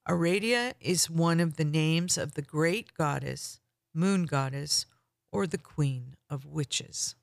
Aradia 0.07 0.73
is 0.79 1.09
one 1.09 1.39
of 1.39 1.57
the 1.57 1.65
names 1.65 2.17
of 2.17 2.33
the 2.33 2.41
great 2.41 2.93
goddess 2.93 3.59
moon 3.95 4.25
goddess, 4.25 4.85
or 5.31 5.47
the 5.47 5.57
queen 5.57 6.15
of 6.29 6.45
witches. 6.45 7.15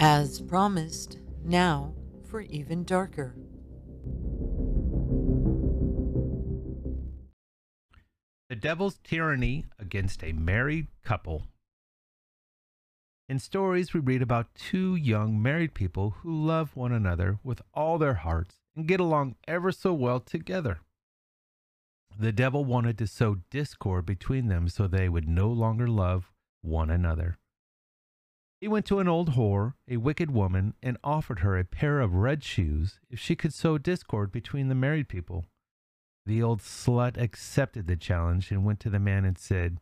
As 0.00 0.40
promised, 0.40 1.18
now 1.44 1.94
for 2.24 2.40
even 2.40 2.84
darker. 2.84 3.34
The 8.48 8.56
Devil's 8.56 8.98
Tyranny 9.04 9.66
Against 9.78 10.24
a 10.24 10.32
Married 10.32 10.86
Couple. 11.04 11.42
In 13.28 13.38
stories, 13.38 13.92
we 13.92 14.00
read 14.00 14.22
about 14.22 14.54
two 14.54 14.96
young 14.96 15.42
married 15.42 15.74
people 15.74 16.14
who 16.22 16.46
love 16.46 16.74
one 16.74 16.90
another 16.90 17.38
with 17.44 17.60
all 17.74 17.98
their 17.98 18.14
hearts 18.14 18.54
and 18.74 18.88
get 18.88 19.00
along 19.00 19.36
ever 19.46 19.70
so 19.70 19.92
well 19.92 20.18
together. 20.18 20.80
The 22.18 22.32
devil 22.32 22.64
wanted 22.64 22.96
to 22.96 23.06
sow 23.06 23.36
discord 23.50 24.06
between 24.06 24.48
them 24.48 24.70
so 24.70 24.86
they 24.86 25.10
would 25.10 25.28
no 25.28 25.50
longer 25.50 25.86
love 25.86 26.32
one 26.62 26.88
another. 26.88 27.36
He 28.62 28.66
went 28.66 28.86
to 28.86 28.98
an 28.98 29.08
old 29.08 29.32
whore, 29.32 29.74
a 29.86 29.98
wicked 29.98 30.30
woman, 30.30 30.72
and 30.82 30.96
offered 31.04 31.40
her 31.40 31.58
a 31.58 31.64
pair 31.64 32.00
of 32.00 32.14
red 32.14 32.42
shoes 32.42 32.98
if 33.10 33.20
she 33.20 33.36
could 33.36 33.52
sow 33.52 33.76
discord 33.76 34.32
between 34.32 34.68
the 34.68 34.74
married 34.74 35.10
people. 35.10 35.44
The 36.28 36.42
old 36.42 36.60
slut 36.60 37.16
accepted 37.16 37.86
the 37.86 37.96
challenge 37.96 38.50
and 38.50 38.62
went 38.62 38.80
to 38.80 38.90
the 38.90 38.98
man 38.98 39.24
and 39.24 39.38
said, 39.38 39.78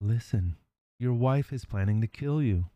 Listen, 0.00 0.56
your 0.98 1.12
wife 1.12 1.52
is 1.52 1.66
planning 1.66 2.00
to 2.00 2.06
kill 2.06 2.42
you. 2.42 2.70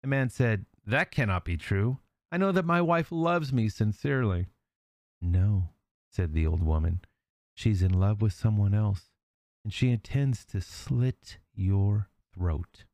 The 0.00 0.08
man 0.08 0.30
said, 0.30 0.64
That 0.86 1.10
cannot 1.10 1.44
be 1.44 1.58
true. 1.58 1.98
I 2.32 2.38
know 2.38 2.50
that 2.52 2.64
my 2.64 2.80
wife 2.80 3.12
loves 3.12 3.52
me 3.52 3.68
sincerely. 3.68 4.46
No, 5.20 5.68
said 6.10 6.32
the 6.32 6.46
old 6.46 6.62
woman. 6.62 7.02
She's 7.54 7.82
in 7.82 7.92
love 7.92 8.22
with 8.22 8.32
someone 8.32 8.72
else, 8.72 9.10
and 9.62 9.70
she 9.70 9.90
intends 9.90 10.46
to 10.46 10.62
slit 10.62 11.36
your 11.52 12.08
throat. 12.32 12.84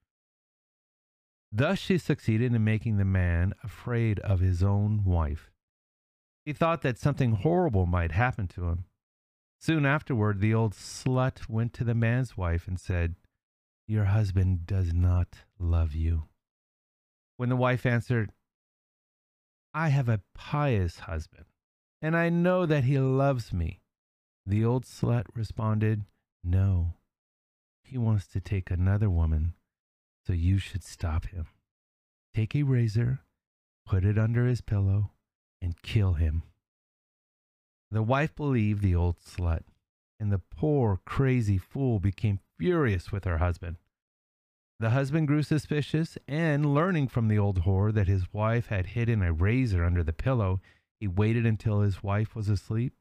Thus 1.52 1.78
she 1.78 1.98
succeeded 1.98 2.52
in 2.52 2.64
making 2.64 2.96
the 2.96 3.04
man 3.04 3.54
afraid 3.62 4.18
of 4.18 4.40
his 4.40 4.64
own 4.64 5.04
wife. 5.04 5.52
He 6.44 6.52
thought 6.52 6.82
that 6.82 6.98
something 6.98 7.36
horrible 7.36 7.86
might 7.86 8.10
happen 8.10 8.48
to 8.48 8.64
him. 8.64 8.86
Soon 9.64 9.86
afterward, 9.86 10.40
the 10.40 10.52
old 10.52 10.74
slut 10.74 11.48
went 11.48 11.72
to 11.72 11.84
the 11.84 11.94
man's 11.94 12.36
wife 12.36 12.68
and 12.68 12.78
said, 12.78 13.14
Your 13.88 14.04
husband 14.04 14.66
does 14.66 14.92
not 14.92 15.38
love 15.58 15.94
you. 15.94 16.24
When 17.38 17.48
the 17.48 17.56
wife 17.56 17.86
answered, 17.86 18.30
I 19.72 19.88
have 19.88 20.10
a 20.10 20.20
pious 20.34 20.98
husband, 20.98 21.46
and 22.02 22.14
I 22.14 22.28
know 22.28 22.66
that 22.66 22.84
he 22.84 22.98
loves 22.98 23.54
me, 23.54 23.80
the 24.44 24.62
old 24.66 24.84
slut 24.84 25.24
responded, 25.34 26.04
No, 26.42 26.96
he 27.82 27.96
wants 27.96 28.26
to 28.26 28.42
take 28.42 28.70
another 28.70 29.08
woman 29.08 29.54
so 30.26 30.34
you 30.34 30.58
should 30.58 30.84
stop 30.84 31.28
him. 31.28 31.46
Take 32.34 32.54
a 32.54 32.64
razor, 32.64 33.20
put 33.86 34.04
it 34.04 34.18
under 34.18 34.46
his 34.46 34.60
pillow, 34.60 35.12
and 35.62 35.80
kill 35.80 36.12
him. 36.12 36.42
The 37.94 38.02
wife 38.02 38.34
believed 38.34 38.82
the 38.82 38.96
old 38.96 39.20
slut, 39.20 39.62
and 40.18 40.32
the 40.32 40.40
poor 40.40 40.96
crazy 41.06 41.58
fool 41.58 42.00
became 42.00 42.40
furious 42.58 43.12
with 43.12 43.22
her 43.22 43.38
husband. 43.38 43.76
The 44.80 44.90
husband 44.90 45.28
grew 45.28 45.44
suspicious, 45.44 46.18
and 46.26 46.74
learning 46.74 47.06
from 47.06 47.28
the 47.28 47.38
old 47.38 47.62
whore 47.62 47.94
that 47.94 48.08
his 48.08 48.32
wife 48.32 48.66
had 48.66 48.86
hidden 48.86 49.22
a 49.22 49.32
razor 49.32 49.84
under 49.84 50.02
the 50.02 50.12
pillow, 50.12 50.60
he 50.98 51.06
waited 51.06 51.46
until 51.46 51.82
his 51.82 52.02
wife 52.02 52.34
was 52.34 52.48
asleep, 52.48 53.00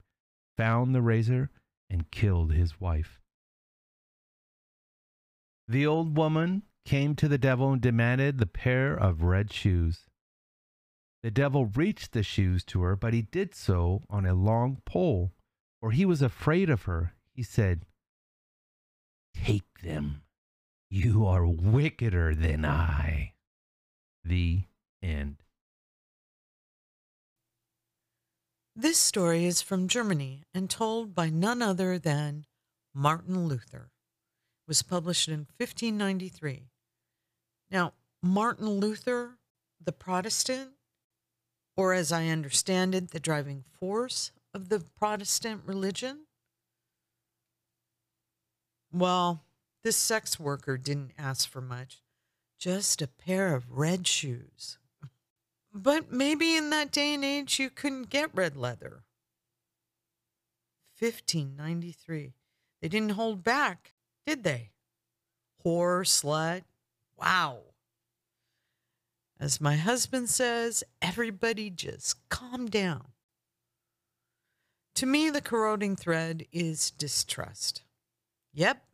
found 0.58 0.94
the 0.94 1.02
razor, 1.02 1.50
and 1.90 2.12
killed 2.12 2.54
his 2.54 2.80
wife. 2.80 3.20
The 5.68 5.88
old 5.88 6.16
woman 6.16 6.68
came 6.86 7.16
to 7.16 7.28
the 7.28 7.40
devil 7.40 7.74
and 7.74 7.82
demanded 7.82 8.38
the 8.38 8.46
pair 8.46 8.94
of 8.94 9.24
red 9.24 9.52
shoes. 9.52 10.06
The 11.24 11.32
devil 11.32 11.68
reached 11.68 12.12
the 12.12 12.22
shoes 12.22 12.66
to 12.66 12.82
her, 12.82 12.98
but 12.98 13.14
he 13.14 13.22
did 13.22 13.56
so 13.56 14.04
on 14.10 14.26
a 14.26 14.34
long 14.34 14.82
pole, 14.86 15.32
for 15.80 15.92
he 15.92 16.06
was 16.06 16.22
afraid 16.22 16.70
of 16.70 16.84
her. 16.84 17.14
He 17.34 17.44
said, 17.44 17.86
Take 19.34 19.82
them. 19.82 20.24
You 20.90 21.26
are 21.26 21.48
wickeder 21.48 22.36
than 22.36 22.66
I. 22.66 23.34
The 24.26 24.64
end. 25.02 25.38
This 28.76 28.98
story 28.98 29.46
is 29.46 29.62
from 29.62 29.88
Germany 29.88 30.44
and 30.54 30.70
told 30.70 31.16
by 31.16 31.30
none 31.30 31.62
other 31.62 31.98
than 31.98 32.46
Martin 32.94 33.48
Luther. 33.48 33.92
It 34.66 34.68
was 34.68 34.84
published 34.84 35.30
in 35.30 35.48
1593. 35.58 36.70
Now, 37.72 37.94
Martin 38.22 38.68
Luther, 38.68 39.38
the 39.84 39.92
Protestant, 39.92 40.72
or 41.76 41.94
as 41.94 42.12
I 42.12 42.28
understand 42.28 42.94
it, 42.96 43.12
the 43.12 43.20
driving 43.20 43.64
force 43.80 44.32
of 44.54 44.70
the 44.70 44.80
Protestant 44.98 45.62
religion? 45.66 46.26
Well, 48.92 49.44
this 49.84 49.98
sex 49.98 50.40
worker 50.40 50.78
didn't 50.78 51.14
ask 51.18 51.50
for 51.50 51.62
much, 51.62 52.02
just 52.60 53.02
a 53.02 53.08
pair 53.08 53.56
of 53.56 53.72
red 53.72 54.08
shoes. 54.08 54.78
But 55.74 56.12
maybe 56.12 56.56
in 56.56 56.70
that 56.70 56.92
day 56.92 57.16
and 57.16 57.26
age 57.26 57.60
you 57.60 57.70
couldn't 57.72 58.10
get 58.10 58.30
red 58.36 58.56
leather. 58.56 59.04
1593. 61.00 62.34
They 62.82 62.88
didn't 62.88 63.12
hold 63.12 63.44
back, 63.44 63.94
did 64.28 64.44
they? 64.44 64.70
Whore, 65.66 66.06
slut, 66.06 66.64
Wow. 67.18 67.73
As 69.44 69.60
my 69.60 69.76
husband 69.76 70.30
says, 70.30 70.86
everybody 71.02 71.70
just 71.70 72.16
calm 72.30 72.68
down. 72.68 73.08
To 74.96 75.06
me, 75.06 75.30
the 75.30 75.42
corroding 75.42 75.98
thread 75.98 76.46
is 76.54 76.92
distrust. 76.92 77.82
Yep, 78.54 78.86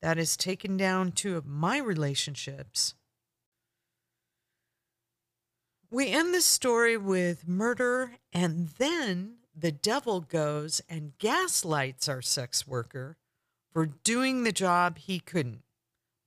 that 0.00 0.16
has 0.16 0.36
taken 0.36 0.76
down 0.76 1.10
two 1.10 1.36
of 1.36 1.46
my 1.46 1.78
relationships. 1.78 2.94
We 5.90 6.12
end 6.12 6.32
the 6.32 6.42
story 6.42 6.96
with 6.96 7.48
murder, 7.48 8.12
and 8.32 8.68
then 8.78 9.38
the 9.52 9.72
devil 9.72 10.20
goes 10.20 10.80
and 10.88 11.18
gaslights 11.18 12.08
our 12.08 12.22
sex 12.22 12.68
worker 12.68 13.16
for 13.72 13.86
doing 13.86 14.44
the 14.44 14.52
job 14.52 14.98
he 14.98 15.18
couldn't 15.18 15.64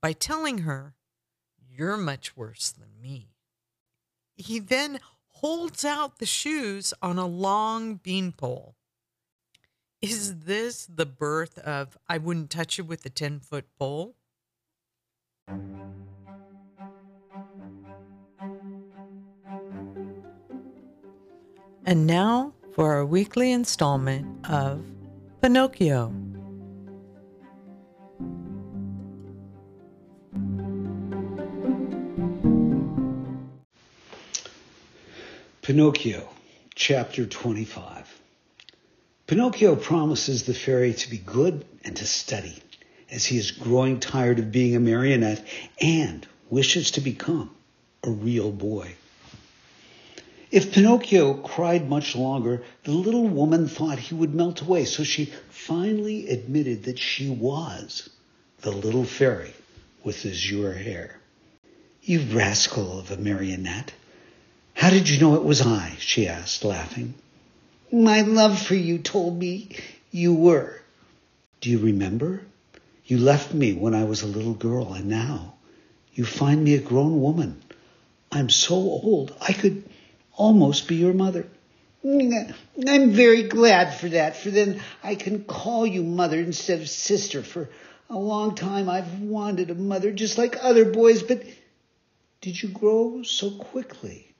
by 0.02 0.12
telling 0.12 0.58
her 0.58 0.94
you're 1.66 1.96
much 1.96 2.36
worse 2.36 2.70
than 2.70 3.00
me. 3.00 3.31
He 4.42 4.58
then 4.58 4.98
holds 5.28 5.84
out 5.84 6.18
the 6.18 6.26
shoes 6.26 6.92
on 7.00 7.16
a 7.16 7.26
long 7.26 7.94
beanpole. 7.94 8.74
Is 10.00 10.40
this 10.40 10.84
the 10.86 11.06
birth 11.06 11.58
of 11.58 11.96
I 12.08 12.18
wouldn't 12.18 12.50
touch 12.50 12.76
you 12.76 12.82
with 12.82 13.06
a 13.06 13.08
10 13.08 13.38
foot 13.38 13.66
pole? 13.78 14.16
And 21.86 22.06
now 22.06 22.52
for 22.72 22.94
our 22.94 23.04
weekly 23.04 23.52
installment 23.52 24.26
of 24.48 24.84
Pinocchio. 25.40 26.12
Pinocchio, 35.62 36.28
chapter 36.74 37.24
25. 37.24 38.20
Pinocchio 39.28 39.76
promises 39.76 40.42
the 40.42 40.54
fairy 40.54 40.92
to 40.92 41.08
be 41.08 41.18
good 41.18 41.64
and 41.84 41.96
to 41.96 42.04
study 42.04 42.60
as 43.12 43.26
he 43.26 43.38
is 43.38 43.52
growing 43.52 44.00
tired 44.00 44.40
of 44.40 44.50
being 44.50 44.74
a 44.74 44.80
marionette 44.80 45.46
and 45.80 46.26
wishes 46.50 46.90
to 46.90 47.00
become 47.00 47.48
a 48.02 48.10
real 48.10 48.50
boy. 48.50 48.92
If 50.50 50.72
Pinocchio 50.72 51.34
cried 51.34 51.88
much 51.88 52.16
longer, 52.16 52.64
the 52.82 52.90
little 52.90 53.28
woman 53.28 53.68
thought 53.68 54.00
he 54.00 54.16
would 54.16 54.34
melt 54.34 54.62
away, 54.62 54.84
so 54.84 55.04
she 55.04 55.26
finally 55.48 56.28
admitted 56.28 56.82
that 56.82 56.98
she 56.98 57.30
was 57.30 58.10
the 58.62 58.72
little 58.72 59.04
fairy 59.04 59.54
with 60.02 60.26
azure 60.26 60.72
hair. 60.72 61.20
You 62.02 62.22
rascal 62.34 62.98
of 62.98 63.12
a 63.12 63.16
marionette, 63.16 63.92
how 64.82 64.90
did 64.90 65.08
you 65.08 65.20
know 65.20 65.36
it 65.36 65.44
was 65.44 65.64
I? 65.64 65.94
she 66.00 66.26
asked, 66.26 66.64
laughing. 66.64 67.14
My 67.92 68.22
love 68.22 68.60
for 68.60 68.74
you 68.74 68.98
told 68.98 69.38
me 69.38 69.68
you 70.10 70.34
were. 70.34 70.76
Do 71.60 71.70
you 71.70 71.78
remember? 71.78 72.42
You 73.06 73.18
left 73.18 73.54
me 73.54 73.74
when 73.74 73.94
I 73.94 74.02
was 74.02 74.22
a 74.22 74.26
little 74.26 74.54
girl, 74.54 74.92
and 74.94 75.06
now 75.06 75.54
you 76.14 76.24
find 76.24 76.64
me 76.64 76.74
a 76.74 76.80
grown 76.80 77.20
woman. 77.20 77.62
I'm 78.32 78.50
so 78.50 78.74
old, 78.74 79.32
I 79.40 79.52
could 79.52 79.88
almost 80.36 80.88
be 80.88 80.96
your 80.96 81.14
mother. 81.14 81.46
I'm 82.04 83.12
very 83.12 83.44
glad 83.44 83.94
for 83.94 84.08
that, 84.08 84.36
for 84.36 84.50
then 84.50 84.80
I 85.04 85.14
can 85.14 85.44
call 85.44 85.86
you 85.86 86.02
mother 86.02 86.40
instead 86.40 86.80
of 86.80 86.88
sister. 86.88 87.44
For 87.44 87.70
a 88.10 88.18
long 88.18 88.56
time 88.56 88.88
I've 88.88 89.20
wanted 89.20 89.70
a 89.70 89.76
mother 89.76 90.10
just 90.10 90.38
like 90.38 90.56
other 90.60 90.84
boys, 90.84 91.22
but 91.22 91.40
did 92.40 92.60
you 92.60 92.68
grow 92.70 93.22
so 93.22 93.52
quickly? 93.52 94.31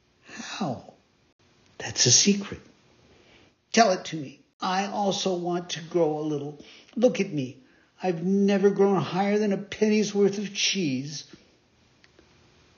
How? 0.43 0.95
That's 1.79 2.07
a 2.07 2.13
secret. 2.13 2.61
Tell 3.73 3.93
it 3.93 4.05
to 4.07 4.17
me. 4.17 4.41
I 4.61 4.87
also 4.87 5.35
want 5.35 5.71
to 5.71 5.81
grow 5.83 6.19
a 6.19 6.21
little. 6.21 6.59
Look 6.95 7.21
at 7.21 7.33
me. 7.33 7.59
I've 8.03 8.25
never 8.25 8.71
grown 8.71 9.01
higher 9.01 9.39
than 9.39 9.53
a 9.53 9.57
penny's 9.57 10.15
worth 10.15 10.39
of 10.39 10.55
cheese. 10.55 11.25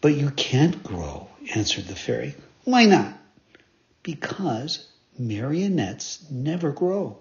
But 0.00 0.14
you 0.14 0.30
can't 0.30 0.82
grow, 0.82 1.28
answered 1.54 1.86
the 1.86 1.96
fairy. 1.96 2.34
Why 2.64 2.84
not? 2.84 3.14
Because 4.02 4.86
marionettes 5.18 6.24
never 6.30 6.72
grow. 6.72 7.18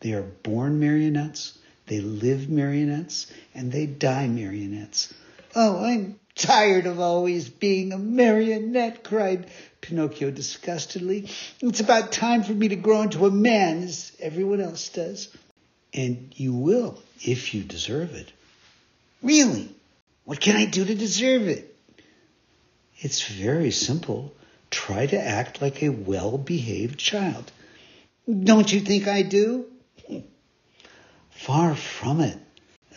They 0.00 0.12
are 0.12 0.22
born 0.22 0.78
marionettes, 0.78 1.58
they 1.86 2.00
live 2.00 2.48
marionettes, 2.48 3.32
and 3.54 3.72
they 3.72 3.86
die 3.86 4.28
marionettes. 4.28 5.12
Oh, 5.54 5.82
I'm 5.82 6.20
tired 6.38 6.86
of 6.86 7.00
always 7.00 7.48
being 7.48 7.92
a 7.92 7.98
marionette, 7.98 9.04
cried 9.04 9.50
Pinocchio 9.80 10.30
disgustedly. 10.30 11.28
It's 11.60 11.80
about 11.80 12.12
time 12.12 12.42
for 12.42 12.52
me 12.52 12.68
to 12.68 12.76
grow 12.76 13.02
into 13.02 13.26
a 13.26 13.30
man, 13.30 13.82
as 13.82 14.12
everyone 14.20 14.60
else 14.60 14.88
does. 14.88 15.28
And 15.92 16.32
you 16.36 16.54
will, 16.54 17.02
if 17.20 17.54
you 17.54 17.62
deserve 17.62 18.14
it. 18.14 18.32
Really? 19.22 19.68
What 20.24 20.40
can 20.40 20.56
I 20.56 20.66
do 20.66 20.84
to 20.84 20.94
deserve 20.94 21.48
it? 21.48 21.74
It's 22.98 23.22
very 23.26 23.70
simple. 23.70 24.32
Try 24.70 25.06
to 25.06 25.18
act 25.18 25.62
like 25.62 25.82
a 25.82 25.88
well-behaved 25.88 26.98
child. 26.98 27.50
Don't 28.28 28.70
you 28.72 28.80
think 28.80 29.08
I 29.08 29.22
do? 29.22 29.66
Far 31.30 31.74
from 31.74 32.20
it, 32.20 32.38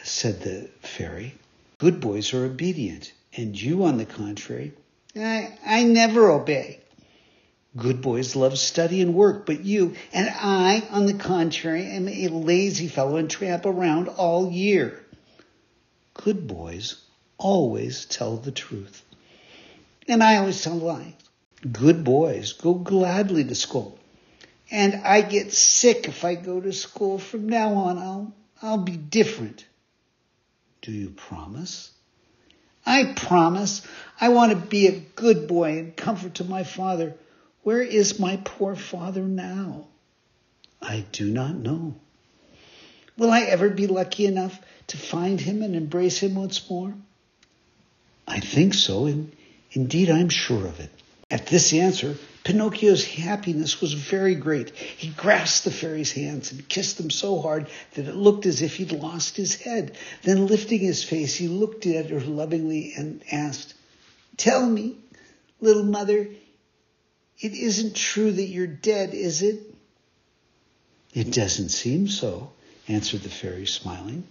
said 0.03 0.41
the 0.41 0.69
fairy. 0.81 1.35
Good 1.77 2.01
boys 2.01 2.33
are 2.33 2.45
obedient, 2.45 3.13
and 3.35 3.59
you, 3.59 3.83
on 3.85 3.97
the 3.97 4.05
contrary, 4.05 4.73
I, 5.15 5.57
I 5.65 5.83
never 5.83 6.29
obey. 6.31 6.81
Good 7.77 8.01
boys 8.01 8.35
love 8.35 8.57
study 8.57 9.01
and 9.01 9.13
work, 9.13 9.45
but 9.45 9.63
you 9.63 9.95
and 10.11 10.29
I, 10.29 10.83
on 10.91 11.05
the 11.05 11.13
contrary, 11.13 11.85
am 11.85 12.09
a 12.09 12.27
lazy 12.27 12.89
fellow 12.89 13.15
and 13.15 13.29
tramp 13.29 13.65
around 13.65 14.09
all 14.09 14.51
year. 14.51 15.05
Good 16.13 16.47
boys 16.47 17.01
always 17.37 18.05
tell 18.05 18.35
the 18.35 18.51
truth. 18.51 19.03
And 20.07 20.21
I 20.21 20.37
always 20.37 20.61
tell 20.61 20.75
lies. 20.75 21.13
Good 21.71 22.03
boys 22.03 22.53
go 22.53 22.73
gladly 22.73 23.45
to 23.45 23.55
school. 23.55 23.97
And 24.69 24.95
I 24.95 25.21
get 25.21 25.53
sick 25.53 26.07
if 26.07 26.25
I 26.25 26.35
go 26.35 26.59
to 26.59 26.73
school. 26.73 27.19
From 27.19 27.47
now 27.47 27.73
on, 27.75 27.97
I'll, 27.97 28.33
I'll 28.61 28.77
be 28.77 28.97
different. 28.97 29.65
Do 30.81 30.91
you 30.91 31.09
promise? 31.09 31.91
I 32.85 33.13
promise. 33.15 33.81
I 34.19 34.29
want 34.29 34.51
to 34.51 34.57
be 34.57 34.87
a 34.87 34.99
good 34.99 35.47
boy 35.47 35.77
and 35.79 35.95
comfort 35.95 36.35
to 36.35 36.43
my 36.43 36.63
father. 36.63 37.15
Where 37.63 37.81
is 37.81 38.19
my 38.19 38.37
poor 38.43 38.75
father 38.75 39.23
now? 39.23 39.87
I 40.81 41.05
do 41.11 41.25
not 41.25 41.55
know. 41.55 41.95
Will 43.17 43.31
I 43.31 43.41
ever 43.41 43.69
be 43.69 43.87
lucky 43.87 44.25
enough 44.25 44.59
to 44.87 44.97
find 44.97 45.39
him 45.39 45.61
and 45.61 45.75
embrace 45.75 46.19
him 46.19 46.35
once 46.35 46.67
more? 46.69 46.93
I 48.27 48.39
think 48.39 48.73
so, 48.73 49.05
and 49.05 49.31
indeed 49.71 50.09
I'm 50.09 50.29
sure 50.29 50.65
of 50.65 50.79
it. 50.79 50.89
At 51.29 51.47
this 51.47 51.73
answer, 51.73 52.17
Pinocchio's 52.43 53.05
happiness 53.05 53.81
was 53.81 53.93
very 53.93 54.33
great. 54.33 54.75
He 54.75 55.09
grasped 55.09 55.63
the 55.63 55.71
fairy's 55.71 56.11
hands 56.11 56.51
and 56.51 56.67
kissed 56.67 56.97
them 56.97 57.11
so 57.11 57.39
hard 57.39 57.67
that 57.93 58.07
it 58.07 58.15
looked 58.15 58.47
as 58.47 58.63
if 58.63 58.77
he'd 58.77 58.91
lost 58.91 59.37
his 59.37 59.55
head. 59.55 59.95
Then, 60.23 60.47
lifting 60.47 60.79
his 60.79 61.03
face, 61.03 61.35
he 61.35 61.47
looked 61.47 61.85
at 61.85 62.09
her 62.09 62.19
lovingly 62.19 62.93
and 62.97 63.21
asked, 63.31 63.75
Tell 64.37 64.65
me, 64.65 64.95
little 65.59 65.83
mother, 65.83 66.29
it 67.39 67.53
isn't 67.53 67.95
true 67.95 68.31
that 68.31 68.47
you're 68.47 68.65
dead, 68.65 69.13
is 69.13 69.43
it? 69.43 69.61
It 71.13 71.31
doesn't 71.31 71.69
seem 71.69 72.07
so, 72.07 72.53
answered 72.87 73.21
the 73.21 73.29
fairy, 73.29 73.67
smiling. 73.67 74.23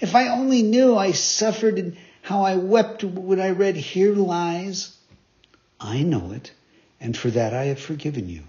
If 0.00 0.14
I 0.14 0.28
only 0.28 0.62
knew 0.62 0.96
I 0.96 1.12
suffered 1.12 1.78
and 1.78 1.96
how 2.22 2.42
I 2.42 2.56
wept 2.56 3.04
when 3.04 3.38
I 3.38 3.50
read 3.50 3.76
Here 3.76 4.14
Lies. 4.14 4.96
I 5.78 6.02
know 6.02 6.32
it 6.32 6.50
and 7.04 7.14
for 7.14 7.30
that 7.30 7.52
I 7.52 7.66
have 7.66 7.78
forgiven 7.78 8.30
you. 8.30 8.40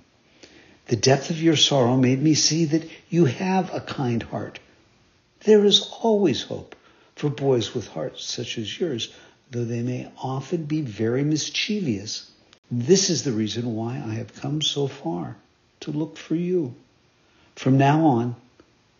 The 0.87 0.95
depth 0.95 1.29
of 1.29 1.41
your 1.41 1.57
sorrow 1.57 1.97
made 1.97 2.21
me 2.21 2.35
see 2.35 2.63
that 2.65 2.89
you 3.09 3.25
have 3.25 3.73
a 3.73 3.81
kind 3.81 4.23
heart. 4.23 4.59
There 5.41 5.65
is 5.65 5.89
always 6.01 6.43
hope 6.43 6.73
for 7.17 7.29
boys 7.29 7.75
with 7.75 7.89
hearts 7.89 8.23
such 8.23 8.57
as 8.57 8.79
yours, 8.79 9.13
though 9.51 9.65
they 9.65 9.81
may 9.81 10.09
often 10.23 10.63
be 10.63 10.79
very 10.79 11.23
mischievous. 11.23 12.31
This 12.71 13.09
is 13.09 13.23
the 13.23 13.33
reason 13.33 13.75
why 13.75 14.01
I 14.03 14.13
have 14.13 14.33
come 14.35 14.61
so 14.61 14.87
far 14.87 15.35
to 15.81 15.91
look 15.91 16.17
for 16.17 16.35
you. 16.35 16.75
From 17.57 17.77
now 17.77 18.05
on, 18.05 18.37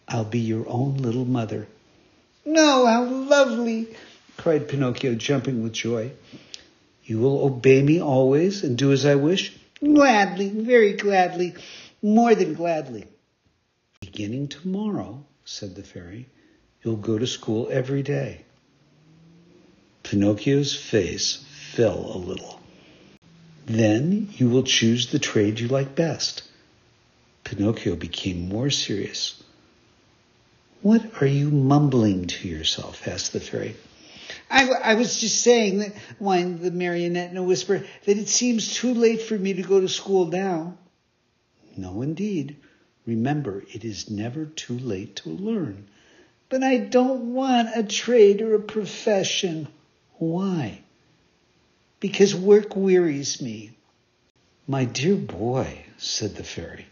I'll 0.06 0.26
be 0.26 0.40
your 0.40 0.68
own 0.68 0.98
little 0.98 1.26
mother. 1.26 1.66
No, 2.46 2.86
how 2.86 3.06
lovely! 3.06 3.88
cried 4.36 4.68
Pinocchio, 4.68 5.16
jumping 5.16 5.64
with 5.64 5.72
joy. 5.72 6.12
You 7.06 7.20
will 7.20 7.44
obey 7.44 7.84
me 7.84 8.02
always 8.02 8.64
and 8.64 8.78
do 8.78 8.92
as 8.92 9.06
I 9.06 9.16
wish? 9.16 9.54
Gladly, 9.80 10.50
very 10.50 10.94
gladly, 10.94 11.54
more 12.02 12.34
than 12.34 12.56
gladly. 12.56 13.06
Beginning 14.00 14.48
tomorrow, 14.48 15.24
said 15.44 15.76
the 15.76 15.84
fairy, 15.84 16.28
you'll 16.84 16.96
go 16.96 17.20
to 17.20 17.28
school 17.28 17.70
every 17.72 18.02
day. 18.02 18.42
Pinocchio's 20.02 20.76
face 20.76 21.44
fell 21.74 22.12
a 22.16 22.18
little. 22.18 22.60
Then 23.68 24.30
you 24.38 24.50
will 24.50 24.64
choose 24.64 25.08
the 25.08 25.20
trade 25.20 25.60
you 25.60 25.68
like 25.68 25.96
best. 25.96 26.44
Pinocchio 27.44 27.96
became 27.96 28.50
more 28.50 28.72
serious. 28.72 29.44
What 30.82 31.22
are 31.22 31.28
you 31.28 31.52
mumbling 31.52 32.26
to 32.28 32.48
yourself? 32.48 33.08
asked 33.08 33.34
the 33.34 33.40
fairy. 33.40 33.76
I, 34.50 34.70
I 34.70 34.94
was 34.96 35.20
just 35.20 35.42
saying 35.42 35.80
that, 35.80 35.96
whined 36.20 36.60
the 36.60 36.72
marionette 36.72 37.32
in 37.32 37.38
a 37.38 37.44
whisper, 37.44 37.84
that 38.06 38.18
it 38.18 38.28
seems 38.28 38.76
too 38.76 38.94
late 38.94 39.22
for 39.22 39.38
me 39.38 39.54
to 39.54 39.62
go 39.62 39.82
to 39.82 39.90
school 39.90 40.28
now. 40.28 40.78
No, 41.76 42.02
indeed. 42.02 42.58
Remember, 43.06 43.64
it 43.74 43.84
is 43.84 44.10
never 44.10 44.46
too 44.46 44.78
late 44.80 45.18
to 45.18 45.30
learn. 45.30 45.88
But 46.50 46.64
I 46.64 46.78
don't 46.78 47.34
want 47.34 47.76
a 47.76 47.84
trade 47.84 48.42
or 48.42 48.56
a 48.56 48.62
profession. 48.62 49.68
Why? 50.18 50.82
Because 52.00 52.36
work 52.36 52.76
wearies 52.76 53.42
me. 53.42 53.72
My 54.68 54.86
dear 54.86 55.16
boy, 55.16 55.86
said 55.98 56.36
the 56.36 56.44
fairy, 56.44 56.86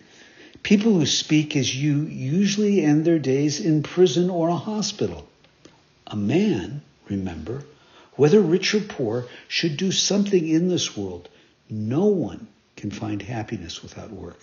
people 0.61 0.93
who 0.93 1.05
speak 1.05 1.55
as 1.55 1.75
you 1.75 2.01
usually 2.01 2.83
end 2.83 3.05
their 3.05 3.19
days 3.19 3.59
in 3.59 3.83
prison 3.83 4.29
or 4.29 4.49
a 4.49 4.55
hospital. 4.55 5.27
A 6.07 6.15
man 6.15 6.81
remember, 7.09 7.63
whether 8.15 8.41
rich 8.41 8.73
or 8.73 8.81
poor, 8.81 9.27
should 9.47 9.77
do 9.77 9.91
something 9.91 10.47
in 10.47 10.67
this 10.67 10.95
world. 10.95 11.29
No 11.69 12.05
one 12.05 12.47
can 12.75 12.91
find 12.91 13.21
happiness 13.21 13.81
without 13.81 14.11
work. 14.11 14.39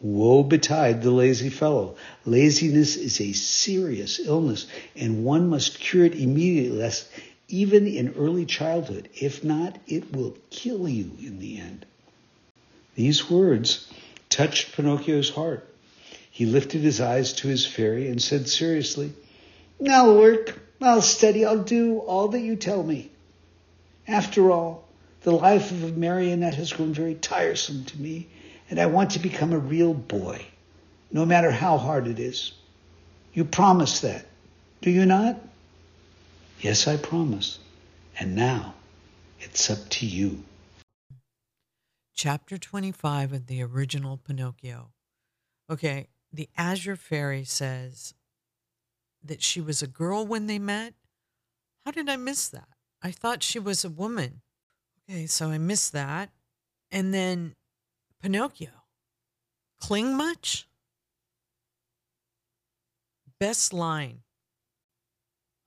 Woe 0.00 0.42
betide 0.42 1.02
the 1.02 1.10
lazy 1.10 1.48
fellow. 1.48 1.96
Laziness 2.26 2.96
is 2.96 3.20
a 3.20 3.32
serious 3.32 4.18
illness, 4.18 4.66
and 4.94 5.24
one 5.24 5.48
must 5.48 5.80
cure 5.80 6.04
it 6.04 6.14
immediately, 6.14 6.78
lest 6.78 7.08
even 7.48 7.86
in 7.86 8.14
early 8.14 8.44
childhood. 8.44 9.08
If 9.14 9.44
not, 9.44 9.78
it 9.86 10.14
will 10.14 10.36
kill 10.50 10.88
you 10.88 11.12
in 11.20 11.38
the 11.38 11.58
end. 11.58 11.86
These 12.94 13.30
words 13.30 13.90
touched 14.28 14.76
Pinocchio's 14.76 15.30
heart. 15.30 15.68
He 16.30 16.46
lifted 16.46 16.80
his 16.80 17.00
eyes 17.00 17.32
to 17.34 17.48
his 17.48 17.64
fairy 17.64 18.08
and 18.08 18.20
said 18.20 18.48
seriously, 18.48 19.12
Now 19.78 20.14
work. 20.14 20.58
I'll 20.80 21.02
study, 21.02 21.44
I'll 21.44 21.62
do 21.62 21.98
all 21.98 22.28
that 22.28 22.40
you 22.40 22.56
tell 22.56 22.82
me. 22.82 23.10
After 24.06 24.50
all, 24.50 24.86
the 25.22 25.32
life 25.32 25.70
of 25.70 25.82
a 25.84 25.92
marionette 25.92 26.56
has 26.56 26.72
grown 26.72 26.92
very 26.92 27.14
tiresome 27.14 27.84
to 27.86 28.00
me, 28.00 28.28
and 28.68 28.78
I 28.78 28.86
want 28.86 29.12
to 29.12 29.18
become 29.18 29.52
a 29.52 29.58
real 29.58 29.94
boy, 29.94 30.44
no 31.10 31.24
matter 31.24 31.50
how 31.50 31.78
hard 31.78 32.06
it 32.06 32.18
is. 32.18 32.52
You 33.32 33.44
promise 33.44 34.00
that, 34.00 34.26
do 34.82 34.90
you 34.90 35.06
not? 35.06 35.40
Yes, 36.60 36.86
I 36.86 36.96
promise. 36.96 37.58
And 38.18 38.36
now 38.36 38.74
it's 39.40 39.70
up 39.70 39.88
to 39.90 40.06
you. 40.06 40.44
Chapter 42.14 42.58
25 42.58 43.32
of 43.32 43.46
the 43.46 43.62
original 43.62 44.18
Pinocchio. 44.18 44.92
Okay, 45.70 46.08
the 46.32 46.48
Azure 46.56 46.96
Fairy 46.96 47.44
says, 47.44 48.14
that 49.24 49.42
she 49.42 49.60
was 49.60 49.82
a 49.82 49.86
girl 49.86 50.26
when 50.26 50.46
they 50.46 50.58
met? 50.58 50.94
How 51.84 51.90
did 51.90 52.08
I 52.08 52.16
miss 52.16 52.48
that? 52.48 52.68
I 53.02 53.10
thought 53.10 53.42
she 53.42 53.58
was 53.58 53.84
a 53.84 53.90
woman. 53.90 54.42
Okay, 55.08 55.26
so 55.26 55.50
I 55.50 55.58
missed 55.58 55.92
that. 55.92 56.30
And 56.90 57.12
then 57.12 57.54
Pinocchio. 58.22 58.70
Cling 59.80 60.16
much? 60.16 60.66
Best 63.38 63.72
line. 63.72 64.22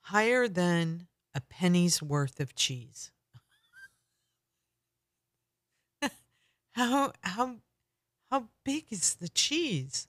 Higher 0.01 0.47
than 0.47 1.07
a 1.35 1.41
penny's 1.41 2.01
worth 2.01 2.39
of 2.39 2.55
cheese. 2.55 3.11
how 6.71 7.11
how 7.21 7.57
how 8.31 8.49
big 8.63 8.85
is 8.89 9.15
the 9.15 9.29
cheese? 9.29 10.07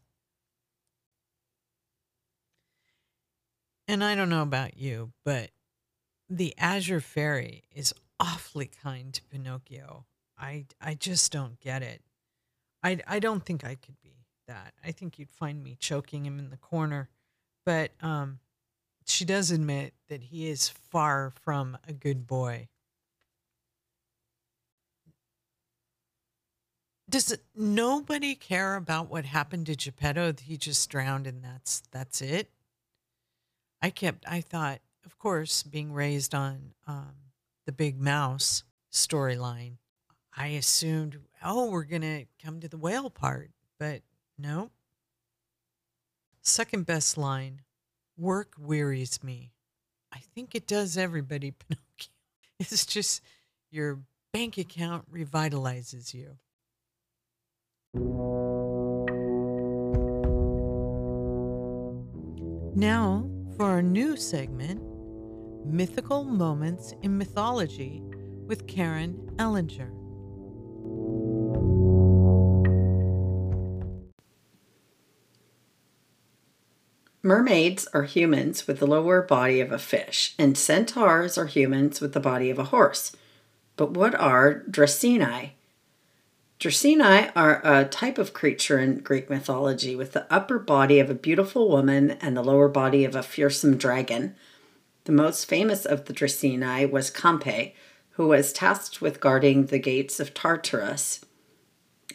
And 3.89 4.05
I 4.05 4.15
don't 4.15 4.29
know 4.29 4.43
about 4.43 4.77
you, 4.77 5.13
but 5.25 5.51
the 6.29 6.55
Azure 6.59 7.01
Fairy 7.01 7.65
is 7.75 7.95
awfully 8.21 8.67
kind 8.83 9.15
to 9.15 9.25
Pinocchio. 9.25 10.05
I 10.37 10.67
I 10.79 10.95
just 10.95 11.33
don't 11.33 11.59
get 11.59 11.83
it. 11.83 12.03
I 12.83 13.01
I 13.09 13.19
don't 13.19 13.45
think 13.45 13.65
I 13.65 13.77
could 13.77 13.99
be 14.03 14.27
that. 14.47 14.75
I 14.85 14.93
think 14.93 15.19
you'd 15.19 15.31
find 15.31 15.65
me 15.65 15.75
choking 15.81 16.27
him 16.27 16.39
in 16.39 16.51
the 16.51 16.59
corner. 16.59 17.09
But 17.65 17.93
um 18.03 18.41
she 19.07 19.25
does 19.25 19.51
admit 19.51 19.95
that 20.11 20.25
he 20.25 20.49
is 20.49 20.69
far 20.69 21.33
from 21.41 21.79
a 21.89 21.95
good 21.95 22.27
boy. 22.27 22.69
Does 27.09 27.39
nobody 27.57 28.35
care 28.35 28.75
about 28.77 29.09
what 29.09 29.25
happened 29.25 29.65
to 29.67 29.75
Geppetto? 29.75 30.35
He 30.43 30.59
just 30.59 30.91
drowned 30.91 31.27
and 31.27 31.43
that's 31.43 31.83
that's 31.91 32.21
it? 32.21 32.51
I 33.81 33.91
kept 33.91 34.25
I 34.29 34.41
thought, 34.41 34.81
of 35.05 35.19
course, 35.19 35.63
being 35.63 35.93
raised 35.93 36.35
on 36.35 36.73
um, 36.87 37.15
the 37.67 37.73
Big 37.73 38.01
Mouse 38.01 38.65
storyline, 38.93 39.75
I 40.37 40.49
assumed, 40.49 41.19
oh, 41.45 41.71
we're 41.71 41.85
gonna 41.85 42.25
come 42.43 42.61
to 42.61 42.69
the 42.69 42.79
whale 42.79 43.11
part, 43.11 43.51
but 43.79 44.03
no. 44.39 44.71
Second 46.43 46.87
best 46.87 47.19
line, 47.19 47.63
work 48.17 48.55
wearies 48.59 49.23
me. 49.23 49.53
I 50.13 50.21
think 50.35 50.55
it 50.55 50.67
does 50.67 50.97
everybody, 50.97 51.51
Pinocchio. 51.69 52.11
It's 52.59 52.87
just 52.87 53.23
your 53.71 54.01
bank 54.33 54.59
account 54.59 55.13
revitalizes 55.13 56.15
you. 56.15 56.39
Now, 62.75 63.29
for 63.59 63.65
our 63.65 63.83
new 63.83 64.17
segment 64.17 64.81
Mythical 65.67 66.23
Moments 66.23 66.95
in 67.03 67.19
Mythology 67.19 68.01
with 68.47 68.69
Karen 68.69 69.33
Ellinger. 69.37 69.91
Mermaids 77.25 77.89
are 77.93 78.05
humans 78.05 78.69
with 78.69 78.79
the 78.79 78.87
lower 78.87 79.23
body 79.23 79.61
of 79.61 79.73
a 79.73 79.79
fish, 79.79 80.37
and 80.39 80.57
centaurs 80.57 81.37
are 81.37 81.47
humans 81.47 82.01
with 82.01 82.13
the 82.13 82.21
body 82.21 82.51
of 82.51 82.61
a 82.61 82.65
horse. 82.67 83.11
But 83.75 83.91
what 83.91 84.15
are 84.15 84.63
Dracaenae? 84.71 85.58
Dracaenae 86.59 87.31
are 87.37 87.61
a 87.65 87.85
type 87.85 88.19
of 88.19 88.33
creature 88.33 88.81
in 88.81 88.99
Greek 88.99 89.31
mythology 89.31 89.95
with 89.95 90.11
the 90.11 90.27
upper 90.29 90.59
body 90.59 90.99
of 90.99 91.09
a 91.09 91.15
beautiful 91.15 91.69
woman 91.69 92.13
and 92.21 92.37
the 92.37 92.43
lower 92.43 92.69
body 92.69 93.05
of 93.05 93.15
a 93.15 93.23
fearsome 93.23 93.77
dragon. 93.77 94.35
The 95.05 95.13
most 95.13 95.45
famous 95.45 95.87
of 95.87 96.07
the 96.07 96.13
Dracaenae 96.13 96.91
was 96.91 97.13
Campe, 97.13 97.75
who 98.11 98.27
was 98.27 98.53
tasked 98.53 99.01
with 99.01 99.21
guarding 99.21 99.67
the 99.67 99.79
gates 99.79 100.19
of 100.19 100.35
Tartarus. 100.35 101.21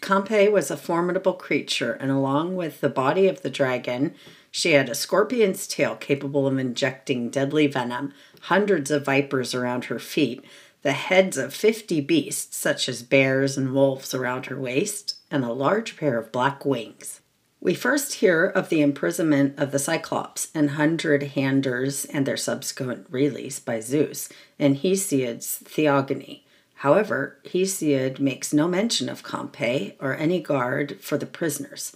Campe 0.01 0.51
was 0.51 0.69
a 0.69 0.75
formidable 0.75 1.35
creature, 1.35 1.93
and 1.93 2.11
along 2.11 2.57
with 2.57 2.81
the 2.81 2.89
body 2.89 3.29
of 3.29 3.43
the 3.43 3.49
dragon, 3.49 4.13
she 4.51 4.73
had 4.73 4.89
a 4.89 4.95
scorpion's 4.95 5.65
tail 5.65 5.95
capable 5.95 6.45
of 6.47 6.57
injecting 6.57 7.29
deadly 7.29 7.67
venom, 7.67 8.11
hundreds 8.41 8.91
of 8.91 9.05
vipers 9.05 9.55
around 9.55 9.85
her 9.85 9.99
feet, 9.99 10.43
the 10.83 10.93
heads 10.93 11.37
of 11.37 11.53
fifty 11.53 11.99
beasts, 11.99 12.55
such 12.55 12.87
as 12.87 13.03
bears 13.03 13.57
and 13.57 13.73
wolves, 13.73 14.13
around 14.13 14.45
her 14.45 14.59
waist, 14.59 15.15
and 15.31 15.43
a 15.43 15.51
large 15.51 15.97
pair 15.97 16.17
of 16.17 16.31
black 16.31 16.65
wings. 16.65 17.21
We 17.59 17.73
first 17.73 18.15
hear 18.15 18.45
of 18.45 18.67
the 18.67 18.81
imprisonment 18.81 19.57
of 19.57 19.71
the 19.71 19.79
Cyclops 19.79 20.49
and 20.53 20.71
Hundred 20.71 21.23
Handers 21.23 22.03
and 22.03 22.25
their 22.25 22.35
subsequent 22.35 23.07
release 23.09 23.61
by 23.61 23.79
Zeus 23.79 24.27
in 24.59 24.75
Hesiod's 24.75 25.59
Theogony. 25.59 26.45
However, 26.75 27.39
Hesiod 27.45 28.19
makes 28.19 28.51
no 28.51 28.67
mention 28.67 29.07
of 29.07 29.23
Campe 29.23 29.95
or 30.01 30.13
any 30.13 30.41
guard 30.41 30.99
for 30.99 31.17
the 31.17 31.25
prisoners. 31.25 31.95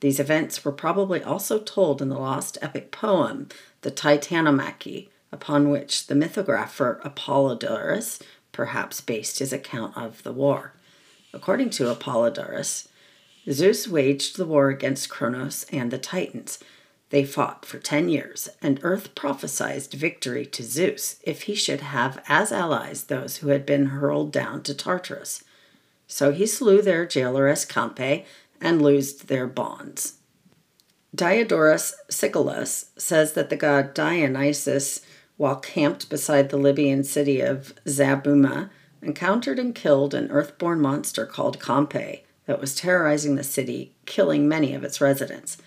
These 0.00 0.20
events 0.20 0.62
were 0.62 0.72
probably 0.72 1.22
also 1.22 1.58
told 1.58 2.02
in 2.02 2.10
the 2.10 2.18
lost 2.18 2.58
epic 2.60 2.90
poem, 2.90 3.48
the 3.80 3.90
Titanomachy, 3.90 5.08
upon 5.32 5.70
which 5.70 6.06
the 6.06 6.14
mythographer 6.14 7.00
Apollodorus 7.02 8.20
perhaps 8.52 9.00
based 9.00 9.38
his 9.38 9.52
account 9.52 9.96
of 9.96 10.22
the 10.22 10.32
war. 10.32 10.72
According 11.32 11.70
to 11.70 11.94
Apollodorus, 11.94 12.88
Zeus 13.50 13.86
waged 13.86 14.36
the 14.36 14.46
war 14.46 14.70
against 14.70 15.10
Kronos 15.10 15.66
and 15.70 15.90
the 15.90 15.98
Titans. 15.98 16.58
They 17.10 17.24
fought 17.24 17.64
for 17.64 17.78
ten 17.78 18.08
years, 18.08 18.48
and 18.60 18.80
Earth 18.82 19.14
prophesied 19.14 19.92
victory 19.92 20.46
to 20.46 20.62
Zeus 20.62 21.20
if 21.22 21.42
he 21.42 21.54
should 21.54 21.80
have 21.80 22.22
as 22.28 22.50
allies 22.50 23.04
those 23.04 23.36
who 23.36 23.48
had 23.48 23.64
been 23.64 23.86
hurled 23.86 24.32
down 24.32 24.62
to 24.64 24.74
Tartarus. 24.74 25.44
So 26.08 26.32
he 26.32 26.46
slew 26.46 26.82
their 26.82 27.06
jailoress 27.06 27.68
Campe 27.68 28.24
and 28.60 28.82
loosed 28.82 29.28
their 29.28 29.46
bonds. 29.46 30.14
Diodorus 31.14 31.94
Siculus 32.10 32.86
says 32.98 33.32
that 33.34 33.50
the 33.50 33.56
god 33.56 33.94
Dionysus, 33.94 35.00
while 35.36 35.56
camped 35.56 36.08
beside 36.08 36.48
the 36.48 36.56
Libyan 36.56 37.04
city 37.04 37.40
of 37.40 37.74
Zabirna, 37.86 38.70
encountered 39.02 39.58
and 39.58 39.74
killed 39.74 40.14
an 40.14 40.30
earthborn 40.30 40.80
monster 40.80 41.26
called 41.26 41.60
Campe 41.60 42.22
that 42.46 42.60
was 42.60 42.74
terrorizing 42.74 43.34
the 43.34 43.44
city, 43.44 43.94
killing 44.06 44.48
many 44.48 44.74
of 44.74 44.84
its 44.84 45.00
residents. 45.00 45.58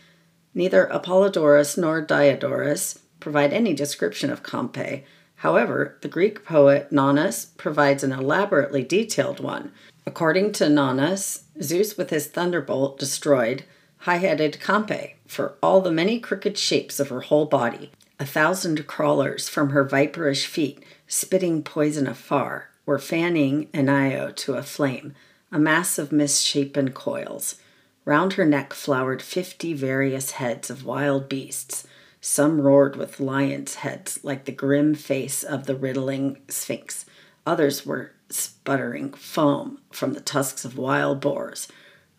Neither 0.53 0.87
Apollodorus 0.87 1.77
nor 1.77 2.01
Diodorus 2.01 2.99
provide 3.19 3.53
any 3.53 3.73
description 3.73 4.31
of 4.31 4.43
Campe. 4.43 5.03
However, 5.35 5.97
the 6.01 6.07
Greek 6.07 6.43
poet 6.43 6.91
Nonnus 6.91 7.45
provides 7.57 8.03
an 8.03 8.11
elaborately 8.11 8.83
detailed 8.83 9.39
one. 9.39 9.71
According 10.05 10.53
to 10.53 10.69
Nonnus, 10.69 11.43
Zeus 11.61 11.97
with 11.97 12.09
his 12.09 12.27
thunderbolt 12.27 12.97
destroyed 12.97 13.63
high 13.99 14.17
headed 14.17 14.59
Campe 14.59 15.15
for 15.27 15.55
all 15.61 15.81
the 15.81 15.91
many 15.91 16.19
crooked 16.19 16.57
shapes 16.57 16.99
of 16.99 17.09
her 17.09 17.21
whole 17.21 17.45
body. 17.45 17.91
A 18.21 18.25
thousand 18.25 18.85
crawlers 18.85 19.47
from 19.47 19.69
her 19.69 19.85
viperish 19.85 20.45
feet, 20.45 20.83
spitting 21.07 21.63
poison 21.63 22.05
afar, 22.05 22.69
were 22.85 22.99
fanning 22.99 23.69
Io 23.73 24.31
to 24.31 24.55
a 24.55 24.63
flame, 24.63 25.13
a 25.53 25.57
mass 25.57 25.97
of 25.97 26.11
misshapen 26.11 26.91
coils. 26.91 27.55
Round 28.03 28.33
her 28.33 28.45
neck 28.45 28.73
flowered 28.73 29.21
fifty 29.21 29.73
various 29.73 30.31
heads 30.31 30.69
of 30.69 30.83
wild 30.83 31.29
beasts. 31.29 31.87
Some 32.19 32.59
roared 32.59 32.97
with 32.97 33.21
lions' 33.21 33.75
heads, 33.75 34.19
like 34.21 34.43
the 34.43 34.51
grim 34.51 34.95
face 34.95 35.41
of 35.41 35.65
the 35.65 35.75
riddling 35.75 36.41
Sphinx. 36.49 37.05
Others 37.47 37.85
were 37.85 38.11
sputtering 38.29 39.13
foam 39.13 39.79
from 39.93 40.11
the 40.11 40.19
tusks 40.19 40.65
of 40.65 40.77
wild 40.77 41.21
boars. 41.21 41.69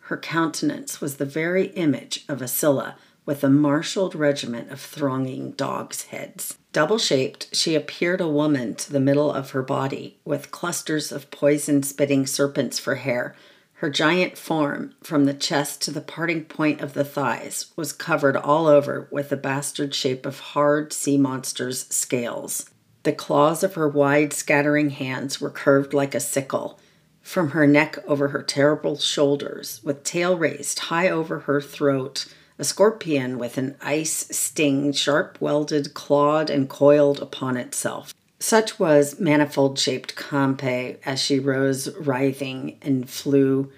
Her 0.05 0.17
countenance 0.17 0.99
was 0.99 1.17
the 1.17 1.25
very 1.25 1.67
image 1.67 2.25
of 2.27 2.41
a 2.41 2.47
Scylla 2.47 2.95
with 3.25 3.43
a 3.43 3.49
marshaled 3.49 4.15
regiment 4.15 4.71
of 4.71 4.79
thronging 4.79 5.51
dogs' 5.51 6.05
heads. 6.05 6.57
Double 6.73 6.97
shaped, 6.97 7.55
she 7.55 7.75
appeared 7.75 8.21
a 8.21 8.27
woman 8.27 8.75
to 8.75 8.91
the 8.91 8.99
middle 8.99 9.31
of 9.31 9.51
her 9.51 9.61
body, 9.61 10.19
with 10.25 10.51
clusters 10.51 11.11
of 11.11 11.29
poison 11.31 11.83
spitting 11.83 12.25
serpents 12.25 12.79
for 12.79 12.95
hair. 12.95 13.35
Her 13.75 13.89
giant 13.89 14.37
form, 14.37 14.93
from 15.03 15.25
the 15.25 15.33
chest 15.33 15.81
to 15.83 15.91
the 15.91 16.01
parting 16.01 16.45
point 16.45 16.81
of 16.81 16.93
the 16.93 17.03
thighs, 17.03 17.71
was 17.75 17.93
covered 17.93 18.37
all 18.37 18.67
over 18.67 19.07
with 19.11 19.29
the 19.29 19.37
bastard 19.37 19.95
shape 19.95 20.25
of 20.25 20.39
hard 20.39 20.93
sea 20.93 21.17
monsters' 21.17 21.87
scales. 21.87 22.69
The 23.03 23.11
claws 23.11 23.63
of 23.63 23.73
her 23.73 23.89
wide, 23.89 24.33
scattering 24.33 24.91
hands 24.91 25.41
were 25.41 25.49
curved 25.49 25.93
like 25.93 26.13
a 26.13 26.19
sickle. 26.19 26.79
From 27.21 27.51
her 27.51 27.65
neck 27.65 27.97
over 28.07 28.27
her 28.29 28.43
terrible 28.43 28.97
shoulders, 28.97 29.81
with 29.83 30.03
tail 30.03 30.37
raised 30.37 30.77
high 30.77 31.09
over 31.09 31.39
her 31.39 31.59
throat, 31.59 32.31
a 32.57 32.63
scorpion 32.63 33.37
with 33.37 33.57
an 33.57 33.75
ice 33.81 34.27
sting, 34.31 34.91
sharp 34.91 35.39
welded, 35.39 35.93
clawed, 35.93 36.49
and 36.49 36.69
coiled 36.69 37.21
upon 37.21 37.57
itself. 37.57 38.13
Such 38.39 38.79
was 38.79 39.19
manifold 39.19 39.77
shaped 39.77 40.15
Campe 40.15 40.97
as 41.05 41.21
she 41.21 41.39
rose 41.39 41.93
writhing 41.97 42.77
and 42.81 43.09
flew, 43.09 43.71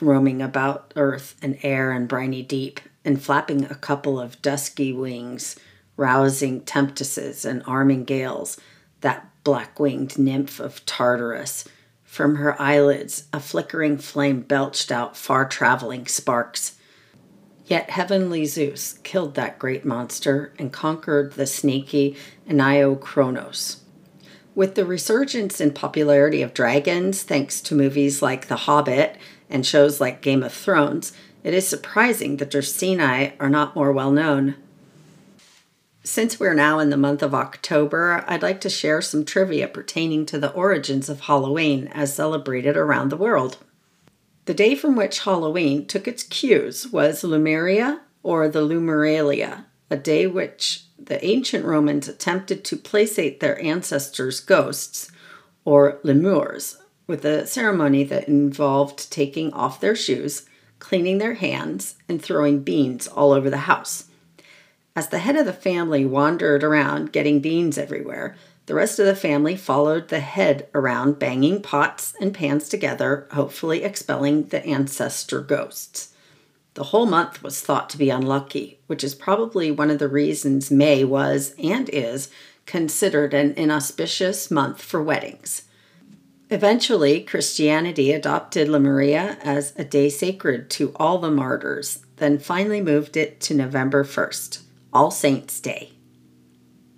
roaming 0.00 0.40
about 0.40 0.92
earth 0.96 1.36
and 1.42 1.58
air 1.62 1.92
and 1.92 2.08
briny 2.08 2.42
deep, 2.42 2.80
and 3.04 3.22
flapping 3.22 3.64
a 3.64 3.74
couple 3.74 4.18
of 4.18 4.40
dusky 4.42 4.92
wings 4.92 5.56
rousing 5.98 6.60
tempestuses 6.62 7.44
and 7.44 7.62
arming 7.66 8.04
gales, 8.04 8.58
that 9.02 9.28
black 9.44 9.78
winged 9.78 10.18
nymph 10.18 10.60
of 10.60 10.86
Tartarus. 10.86 11.68
From 12.04 12.36
her 12.36 12.60
eyelids, 12.60 13.24
a 13.32 13.40
flickering 13.40 13.98
flame 13.98 14.40
belched 14.40 14.90
out 14.90 15.16
far 15.16 15.46
traveling 15.46 16.06
sparks. 16.06 16.77
Yet 17.68 17.90
heavenly 17.90 18.46
Zeus 18.46 18.94
killed 19.02 19.34
that 19.34 19.58
great 19.58 19.84
monster 19.84 20.52
and 20.58 20.72
conquered 20.72 21.34
the 21.34 21.46
sneaky 21.46 22.16
Enyo 22.48 22.98
Kronos. 22.98 23.82
With 24.54 24.74
the 24.74 24.86
resurgence 24.86 25.60
in 25.60 25.72
popularity 25.72 26.40
of 26.40 26.54
dragons, 26.54 27.22
thanks 27.22 27.60
to 27.60 27.74
movies 27.74 28.22
like 28.22 28.48
The 28.48 28.56
Hobbit 28.56 29.16
and 29.50 29.66
shows 29.66 30.00
like 30.00 30.22
Game 30.22 30.42
of 30.42 30.52
Thrones, 30.52 31.12
it 31.44 31.52
is 31.52 31.68
surprising 31.68 32.38
that 32.38 32.50
Dracaenae 32.50 33.34
are 33.38 33.50
not 33.50 33.76
more 33.76 33.92
well 33.92 34.10
known. 34.10 34.54
Since 36.02 36.40
we're 36.40 36.54
now 36.54 36.78
in 36.78 36.88
the 36.88 36.96
month 36.96 37.22
of 37.22 37.34
October, 37.34 38.24
I'd 38.26 38.42
like 38.42 38.62
to 38.62 38.70
share 38.70 39.02
some 39.02 39.26
trivia 39.26 39.68
pertaining 39.68 40.24
to 40.26 40.38
the 40.38 40.52
origins 40.52 41.10
of 41.10 41.20
Halloween 41.20 41.86
as 41.88 42.14
celebrated 42.14 42.78
around 42.78 43.10
the 43.10 43.16
world. 43.16 43.58
The 44.48 44.54
day 44.54 44.74
from 44.74 44.96
which 44.96 45.24
Halloween 45.24 45.84
took 45.84 46.08
its 46.08 46.22
cues 46.22 46.88
was 46.90 47.22
Lemuria 47.22 48.00
or 48.22 48.48
the 48.48 48.62
Lemuralia, 48.62 49.66
a 49.90 49.96
day 49.98 50.26
which 50.26 50.84
the 50.98 51.22
ancient 51.22 51.66
Romans 51.66 52.08
attempted 52.08 52.64
to 52.64 52.78
placate 52.78 53.40
their 53.40 53.60
ancestors' 53.62 54.40
ghosts, 54.40 55.12
or 55.66 56.00
lemures, 56.02 56.78
with 57.06 57.26
a 57.26 57.46
ceremony 57.46 58.04
that 58.04 58.26
involved 58.26 59.12
taking 59.12 59.52
off 59.52 59.82
their 59.82 59.94
shoes, 59.94 60.46
cleaning 60.78 61.18
their 61.18 61.34
hands, 61.34 61.96
and 62.08 62.22
throwing 62.22 62.60
beans 62.62 63.06
all 63.06 63.32
over 63.32 63.50
the 63.50 63.68
house. 63.68 64.06
As 64.96 65.10
the 65.10 65.18
head 65.18 65.36
of 65.36 65.44
the 65.44 65.52
family 65.52 66.06
wandered 66.06 66.64
around 66.64 67.12
getting 67.12 67.40
beans 67.40 67.76
everywhere, 67.76 68.34
the 68.68 68.74
rest 68.74 68.98
of 68.98 69.06
the 69.06 69.16
family 69.16 69.56
followed 69.56 70.08
the 70.08 70.20
head 70.20 70.68
around, 70.74 71.18
banging 71.18 71.62
pots 71.62 72.12
and 72.20 72.34
pans 72.34 72.68
together, 72.68 73.26
hopefully 73.32 73.82
expelling 73.82 74.44
the 74.48 74.62
ancestor 74.66 75.40
ghosts. 75.40 76.12
The 76.74 76.84
whole 76.84 77.06
month 77.06 77.42
was 77.42 77.62
thought 77.62 77.88
to 77.88 77.96
be 77.96 78.10
unlucky, 78.10 78.78
which 78.86 79.02
is 79.02 79.14
probably 79.14 79.70
one 79.70 79.88
of 79.88 79.98
the 79.98 80.06
reasons 80.06 80.70
May 80.70 81.02
was 81.02 81.54
and 81.58 81.88
is 81.88 82.30
considered 82.66 83.32
an 83.32 83.54
inauspicious 83.54 84.50
month 84.50 84.82
for 84.82 85.02
weddings. 85.02 85.62
Eventually, 86.50 87.22
Christianity 87.22 88.12
adopted 88.12 88.68
Lemuria 88.68 89.38
as 89.42 89.72
a 89.76 89.84
day 89.84 90.10
sacred 90.10 90.68
to 90.72 90.92
all 90.96 91.16
the 91.16 91.30
martyrs, 91.30 92.00
then 92.16 92.38
finally 92.38 92.82
moved 92.82 93.16
it 93.16 93.40
to 93.40 93.54
November 93.54 94.04
1st, 94.04 94.60
All 94.92 95.10
Saints' 95.10 95.58
Day. 95.58 95.92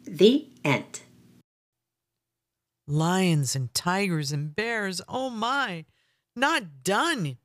The 0.04 0.48
end. 0.64 1.02
Lions 2.90 3.54
and 3.54 3.72
tigers 3.72 4.32
and 4.32 4.54
bears, 4.54 5.00
oh 5.08 5.30
my, 5.30 5.84
not 6.34 6.82
done. 6.82 7.36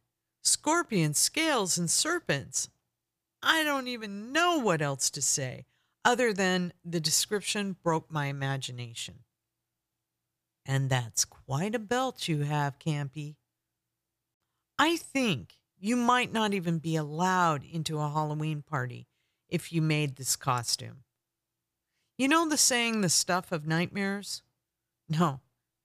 Scorpions, 0.41 1.19
scales, 1.19 1.77
and 1.77 1.89
serpents. 1.89 2.69
I 3.43 3.63
don't 3.63 3.88
even 3.88 4.31
know 4.31 4.58
what 4.58 4.81
else 4.81 5.12
to 5.12 5.21
say 5.21 5.65
other 6.03 6.34
than 6.34 6.73
the 6.84 6.99
description 6.99 7.75
broke 7.84 8.12
my 8.12 8.25
imagination. 8.25 9.19
And 10.65 10.89
that's 10.89 11.25
quite 11.25 11.75
a 11.75 11.79
belt 11.79 12.27
you 12.27 12.39
have, 12.41 12.79
Campe. 12.79 13.36
I 14.79 14.97
think 14.97 15.53
you 15.77 15.95
might 15.95 16.34
not 16.34 16.55
even 16.55 16.79
be 16.79 16.95
allowed 16.95 17.63
into 17.63 17.99
a 17.99 18.10
Halloween 18.10 18.63
party 18.63 19.08
if 19.47 19.71
you 19.71 19.84
made 19.84 20.15
this 20.15 20.36
costume. 20.36 21.03
You 22.17 22.29
know 22.29 22.49
the 22.49 22.58
saying, 22.58 23.01
the 23.01 23.10
stuff 23.10 23.51
of 23.51 23.67
nightmares? 23.67 24.41
No, 25.07 25.39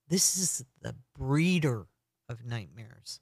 this 0.09 0.39
is 0.39 0.65
the 0.81 0.95
breeder 1.15 1.87
of 2.29 2.47
nightmares. 2.47 3.21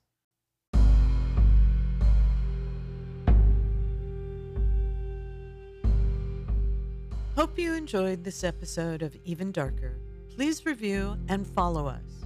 Hope 7.35 7.59
you 7.59 7.75
enjoyed 7.75 8.23
this 8.23 8.45
episode 8.45 9.03
of 9.03 9.17
Even 9.25 9.51
Darker. 9.51 9.99
Please 10.35 10.65
review 10.65 11.17
and 11.29 11.45
follow 11.45 11.87
us. 11.87 12.25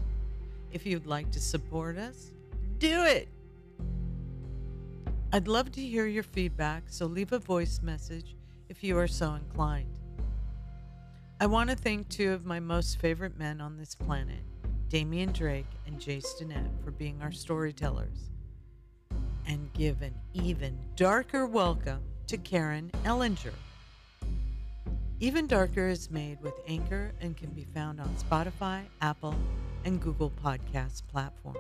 If 0.71 0.85
you'd 0.85 1.07
like 1.07 1.31
to 1.33 1.41
support 1.41 1.97
us, 1.97 2.31
do 2.79 3.05
it. 3.05 3.29
I'd 5.33 5.49
love 5.49 5.73
to 5.73 5.81
hear 5.81 6.07
your 6.07 6.23
feedback, 6.23 6.85
so 6.89 7.07
leave 7.07 7.33
a 7.33 7.39
voice 7.39 7.81
message 7.83 8.37
if 8.69 8.85
you 8.85 8.99
are 8.99 9.09
so 9.09 9.33
inclined. 9.33 10.02
I 11.43 11.47
want 11.47 11.71
to 11.71 11.75
thank 11.75 12.09
two 12.09 12.31
of 12.31 12.47
my 12.47 12.61
most 12.61 13.01
favorite 13.01 13.37
men 13.37 13.61
on 13.61 13.77
this 13.77 13.97
planet, 13.97 14.45
Damian 14.89 15.33
Drake 15.33 15.67
and 15.89 15.99
Jay 15.99 16.19
Stinnett, 16.19 16.71
for 16.85 16.93
being 16.93 17.21
our 17.21 17.33
storytellers. 17.33 18.31
And 19.49 19.73
give 19.73 20.03
an 20.03 20.15
even 20.35 20.79
darker 20.95 21.49
welcome 21.49 22.05
to 22.29 22.37
Karen 22.37 22.93
Ellinger. 23.03 23.55
Even 25.19 25.49
Darker 25.49 25.89
is 25.89 26.13
made 26.13 26.41
with 26.43 26.55
Anchor 26.69 27.11
and 27.21 27.37
can 27.37 27.51
be 27.51 27.67
found 27.75 28.01
on 28.01 28.15
Spotify, 28.15 28.85
Apple, 29.01 29.35
and 29.85 30.01
Google 30.01 30.31
Podcast 30.45 31.03
platforms. 31.09 31.59